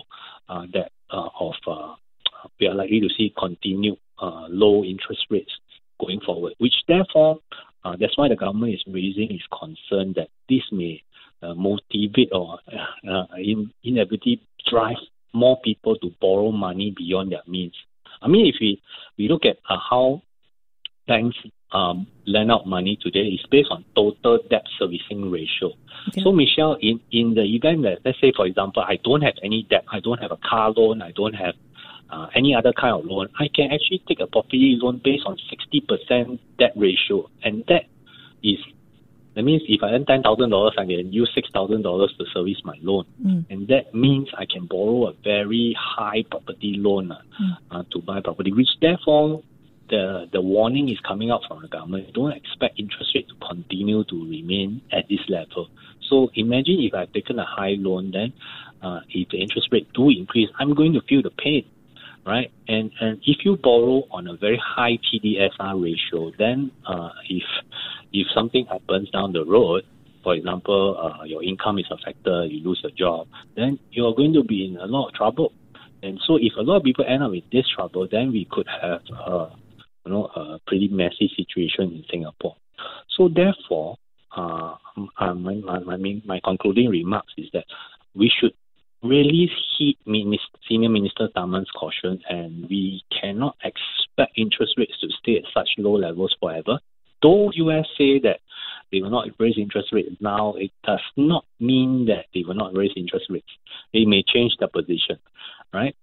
uh, 0.49 0.65
that 0.73 0.91
uh, 1.09 1.29
of 1.39 1.53
uh, 1.65 1.95
we 2.59 2.67
are 2.67 2.75
likely 2.75 2.99
to 2.99 3.09
see 3.17 3.33
continued 3.37 3.97
low 4.49 4.83
interest 4.83 5.25
rates 5.29 5.51
going 5.99 6.19
forward, 6.25 6.53
which 6.57 6.73
therefore 6.87 7.39
uh, 7.83 7.95
that's 7.99 8.17
why 8.17 8.27
the 8.27 8.35
government 8.35 8.73
is 8.73 8.83
raising 8.87 9.31
its 9.31 9.43
concern 9.51 10.13
that 10.15 10.29
this 10.49 10.63
may 10.71 11.03
uh, 11.41 11.53
motivate 11.53 12.29
or 12.31 12.59
uh, 12.71 13.09
uh, 13.09 13.25
in, 13.37 13.71
inevitably 13.83 14.41
drive 14.69 14.97
more 15.33 15.59
people 15.63 15.95
to 15.97 16.11
borrow 16.19 16.51
money 16.51 16.93
beyond 16.97 17.31
their 17.31 17.43
means. 17.47 17.75
I 18.21 18.27
mean, 18.27 18.47
if 18.47 18.55
we, 18.59 18.81
we 19.17 19.27
look 19.27 19.45
at 19.45 19.57
uh, 19.69 19.77
how 19.89 20.23
banks 21.07 21.37
um, 21.71 22.07
lend 22.25 22.51
out 22.51 22.65
money 22.65 22.97
today, 23.01 23.29
it's 23.33 23.45
based 23.47 23.69
on 23.71 23.85
total 23.95 24.39
debt 24.49 24.63
servicing 24.79 25.29
ratio. 25.29 25.73
Okay. 26.09 26.21
So, 26.21 26.31
Michelle, 26.31 26.77
in, 26.81 26.99
in 27.11 27.35
the 27.35 27.43
event 27.43 27.83
that, 27.83 27.99
let's 28.03 28.19
say, 28.19 28.31
for 28.35 28.45
example, 28.45 28.83
I 28.83 28.97
don't 29.03 29.21
have 29.21 29.35
any 29.43 29.67
debt, 29.69 29.85
I 29.91 29.99
don't 29.99 30.19
have 30.19 30.31
a 30.31 30.37
car 30.37 30.71
loan, 30.71 31.01
I 31.01 31.11
don't 31.11 31.33
have 31.33 31.55
uh, 32.09 32.27
any 32.35 32.55
other 32.55 32.73
kind 32.73 32.95
of 32.95 33.05
loan, 33.05 33.29
I 33.39 33.47
can 33.53 33.71
actually 33.71 34.01
take 34.07 34.19
a 34.19 34.27
property 34.27 34.77
loan 34.81 35.01
based 35.03 35.23
on 35.25 35.37
60% 35.37 36.39
debt 36.57 36.73
ratio. 36.75 37.29
And 37.43 37.63
that 37.67 37.83
is, 38.43 38.59
that 39.35 39.43
means 39.43 39.63
if 39.67 39.83
I 39.83 39.91
earn 39.91 40.05
$10,000, 40.05 40.71
I 40.71 40.85
can 40.85 41.13
use 41.13 41.31
$6,000 41.35 42.17
to 42.17 42.25
service 42.33 42.61
my 42.63 42.75
loan. 42.81 43.05
Mm. 43.23 43.45
And 43.49 43.67
that 43.67 43.93
means 43.93 44.29
I 44.37 44.45
can 44.45 44.67
borrow 44.67 45.07
a 45.07 45.13
very 45.23 45.75
high 45.79 46.23
property 46.29 46.75
loan 46.77 47.11
uh, 47.11 47.21
mm. 47.41 47.57
uh, 47.71 47.83
to 47.91 48.01
buy 48.01 48.21
property, 48.21 48.51
which 48.53 48.69
therefore 48.81 49.43
the, 49.89 50.29
the 50.31 50.41
warning 50.41 50.89
is 50.89 50.99
coming 51.07 51.31
out 51.31 51.41
from 51.47 51.61
the 51.61 51.67
government. 51.67 52.13
Don't 52.13 52.31
expect 52.31 52.79
interest 52.79 53.11
rate 53.15 53.27
to 53.29 53.35
continue 53.45 54.03
to 54.05 54.29
remain 54.29 54.81
at 54.91 55.07
this 55.09 55.21
level. 55.29 55.69
So 56.09 56.29
imagine 56.35 56.77
if 56.79 56.93
I've 56.93 57.11
taken 57.11 57.37
a 57.37 57.45
high 57.45 57.75
loan, 57.77 58.11
then 58.11 58.33
uh, 58.81 59.01
if 59.09 59.29
the 59.29 59.41
interest 59.41 59.67
rate 59.71 59.91
do 59.93 60.09
increase, 60.09 60.49
I'm 60.57 60.73
going 60.73 60.93
to 60.93 61.01
feel 61.01 61.21
the 61.21 61.31
pain 61.31 61.65
right? 62.27 62.51
And 62.67 62.91
and 62.99 63.19
if 63.25 63.45
you 63.45 63.57
borrow 63.57 64.03
on 64.11 64.27
a 64.27 64.35
very 64.35 64.61
high 64.63 64.99
TDSR 65.05 65.81
ratio, 65.81 66.31
then 66.37 66.71
uh, 66.85 67.09
if 67.29 67.43
if 68.13 68.27
something 68.35 68.65
happens 68.65 69.09
down 69.11 69.33
the 69.33 69.45
road, 69.45 69.83
for 70.23 70.35
example, 70.35 70.97
uh, 71.01 71.23
your 71.23 71.43
income 71.43 71.79
is 71.79 71.85
affected, 71.89 72.51
you 72.51 72.63
lose 72.63 72.81
your 72.83 72.91
job, 72.91 73.27
then 73.55 73.79
you 73.91 74.05
are 74.05 74.13
going 74.13 74.33
to 74.33 74.43
be 74.43 74.65
in 74.65 74.77
a 74.77 74.85
lot 74.85 75.07
of 75.07 75.13
trouble. 75.13 75.53
And 76.03 76.19
so, 76.27 76.35
if 76.35 76.53
a 76.57 76.61
lot 76.61 76.77
of 76.77 76.83
people 76.83 77.05
end 77.07 77.23
up 77.23 77.31
with 77.31 77.45
this 77.51 77.65
trouble, 77.75 78.07
then 78.11 78.31
we 78.31 78.45
could 78.51 78.67
have 78.81 79.01
uh, 79.17 79.49
you 80.07 80.13
know, 80.13 80.25
a 80.25 80.59
pretty 80.65 80.87
messy 80.87 81.29
situation 81.35 81.91
in 81.91 82.03
Singapore. 82.09 82.55
So 83.17 83.29
therefore, 83.29 83.97
uh, 84.35 84.75
my, 85.25 85.55
my, 85.55 85.79
my, 85.79 86.21
my 86.25 86.39
concluding 86.43 86.89
remarks 86.89 87.33
is 87.37 87.47
that 87.53 87.65
we 88.15 88.31
should 88.39 88.53
really 89.03 89.49
heed 89.77 89.97
Minister, 90.05 90.57
Senior 90.67 90.89
Minister 90.89 91.29
Tharman's 91.35 91.69
caution, 91.71 92.19
and 92.29 92.67
we 92.69 93.03
cannot 93.21 93.55
expect 93.63 94.37
interest 94.37 94.73
rates 94.77 94.99
to 95.01 95.07
stay 95.19 95.37
at 95.37 95.43
such 95.53 95.69
low 95.77 95.93
levels 95.93 96.35
forever. 96.39 96.79
Though 97.21 97.51
US 97.53 97.85
say 97.97 98.19
that 98.19 98.39
they 98.91 99.01
will 99.01 99.09
not 99.09 99.27
raise 99.39 99.57
interest 99.57 99.89
rates 99.91 100.15
now, 100.19 100.53
it 100.53 100.71
does 100.85 101.01
not 101.15 101.45
mean 101.59 102.05
that 102.05 102.25
they 102.33 102.43
will 102.47 102.55
not 102.55 102.75
raise 102.75 102.91
interest 102.95 103.25
rates. 103.29 103.49
They 103.93 104.05
may 104.05 104.23
change 104.23 104.53
their 104.59 104.69
position, 104.69 105.17
right? 105.73 105.95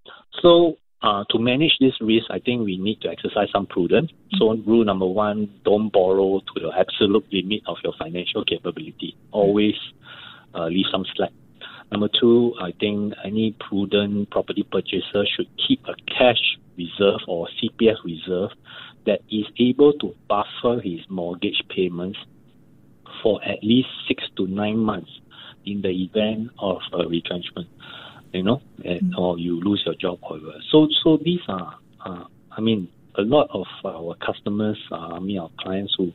So 0.43 0.77
uh, 1.05 1.23
to 1.31 1.39
manage 1.39 1.77
this 1.81 1.93
risk, 2.01 2.25
I 2.31 2.39
think 2.39 2.65
we 2.65 2.79
need 2.79 3.01
to 3.03 3.09
exercise 3.09 3.49
some 3.53 3.67
prudence. 3.67 4.11
So, 4.39 4.57
rule 4.67 4.87
number 4.87 5.05
one: 5.05 5.51
don't 5.63 5.93
borrow 5.93 6.41
to 6.41 6.61
the 6.61 6.71
absolute 6.75 7.27
limit 7.31 7.61
of 7.67 7.77
your 7.85 7.93
financial 7.99 8.43
capability. 8.43 9.15
Always 9.31 9.75
uh, 10.55 10.67
leave 10.67 10.87
some 10.91 11.05
slack. 11.15 11.33
Number 11.95 12.09
two, 12.21 12.55
I 12.61 12.73
think 12.81 13.15
any 13.25 13.55
prudent 13.69 14.29
property 14.33 14.67
purchaser 14.69 15.25
should 15.37 15.47
keep 15.57 15.81
a 15.87 15.95
cash 16.11 16.59
reserve 16.77 17.21
or 17.29 17.47
CPF 17.63 18.03
reserve 18.05 18.51
that 19.07 19.21
is 19.31 19.45
able 19.61 19.93
to 20.01 20.13
buffer 20.29 20.81
his 20.83 20.99
mortgage 21.09 21.63
payments 21.69 22.19
for 23.23 23.41
at 23.45 23.63
least 23.63 23.87
six 24.09 24.25
to 24.39 24.49
nine 24.49 24.79
months 24.79 25.21
in 25.65 25.83
the 25.83 25.91
event 25.91 26.51
of 26.59 26.79
a 26.95 27.07
retrenchment, 27.07 27.69
you 28.33 28.43
know, 28.43 28.61
and, 28.85 29.15
mm. 29.15 29.17
or 29.17 29.39
you 29.39 29.61
lose 29.61 29.85
your 29.87 29.95
job, 29.95 30.19
or 30.23 30.41
so. 30.73 30.89
So 31.05 31.17
these 31.25 31.43
are, 31.47 31.79
uh, 32.05 32.25
I 32.51 32.61
mean, 32.61 32.89
a 33.15 33.23
lot 33.23 33.51
of 33.53 33.67
our 33.85 34.17
customers, 34.17 34.79
uh, 34.91 34.97
I 34.97 35.21
mean, 35.21 35.39
our 35.39 35.51
clients 35.61 35.95
who 35.97 36.13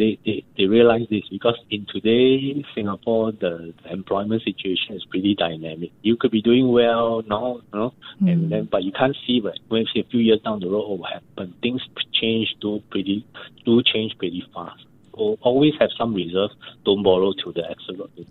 they, 0.00 0.18
they, 0.24 0.44
they 0.56 0.64
realize 0.64 1.06
this 1.10 1.28
because 1.30 1.58
in 1.70 1.86
today 1.92 2.64
Singapore 2.74 3.32
the, 3.32 3.74
the 3.82 3.92
employment 3.92 4.42
situation 4.42 4.94
is 4.94 5.04
pretty 5.04 5.34
dynamic. 5.34 5.90
You 6.00 6.16
could 6.16 6.30
be 6.30 6.40
doing 6.40 6.72
well 6.72 7.22
now, 7.28 7.56
you 7.56 7.78
know, 7.78 7.94
mm. 8.22 8.32
and 8.32 8.50
then 8.50 8.68
but 8.72 8.82
you 8.82 8.92
can't 8.92 9.14
see 9.26 9.40
but 9.40 9.58
when 9.68 9.84
a 9.94 10.02
few 10.10 10.20
years 10.20 10.40
down 10.40 10.60
the 10.60 10.70
road 10.70 10.88
what 10.88 10.98
will 10.98 11.06
happen. 11.06 11.54
Things 11.60 11.82
change 12.18 12.48
do 12.62 12.82
pretty 12.90 13.26
do 13.66 13.82
change 13.82 14.16
pretty 14.16 14.42
fast. 14.54 14.82
So 15.14 15.36
always 15.42 15.74
have 15.78 15.90
some 15.98 16.14
reserve. 16.14 16.50
Don't 16.86 17.02
borrow 17.02 17.34
to 17.44 17.52
the 17.52 17.62
absolute. 17.70 18.26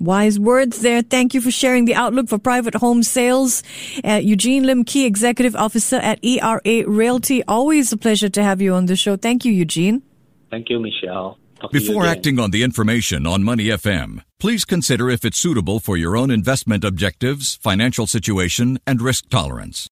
Wise 0.00 0.38
words 0.38 0.80
there. 0.82 1.00
Thank 1.00 1.32
you 1.32 1.40
for 1.40 1.50
sharing 1.50 1.86
the 1.86 1.94
outlook 1.94 2.28
for 2.28 2.38
private 2.38 2.74
home 2.74 3.02
sales. 3.02 3.62
Uh, 4.04 4.20
Eugene 4.22 4.64
Lim 4.64 4.84
Key 4.84 5.06
Executive 5.06 5.56
Officer 5.56 5.96
at 5.96 6.22
ERA 6.22 6.86
Realty. 6.86 7.42
Always 7.44 7.92
a 7.92 7.96
pleasure 7.96 8.28
to 8.28 8.42
have 8.42 8.60
you 8.60 8.74
on 8.74 8.86
the 8.86 8.96
show. 8.96 9.16
Thank 9.16 9.46
you, 9.46 9.52
Eugene. 9.52 10.02
Thank 10.54 10.70
you, 10.70 10.78
Michelle. 10.78 11.36
Talk 11.60 11.72
Before 11.72 12.06
acting 12.06 12.38
on 12.38 12.52
the 12.52 12.62
information 12.62 13.26
on 13.26 13.42
Money 13.50 13.66
FM, 13.82 14.10
please 14.38 14.64
consider 14.64 15.10
if 15.10 15.24
it's 15.24 15.36
suitable 15.46 15.78
for 15.80 15.96
your 15.96 16.16
own 16.16 16.30
investment 16.30 16.84
objectives, 16.84 17.56
financial 17.56 18.06
situation, 18.06 18.78
and 18.86 19.02
risk 19.02 19.22
tolerance. 19.30 19.82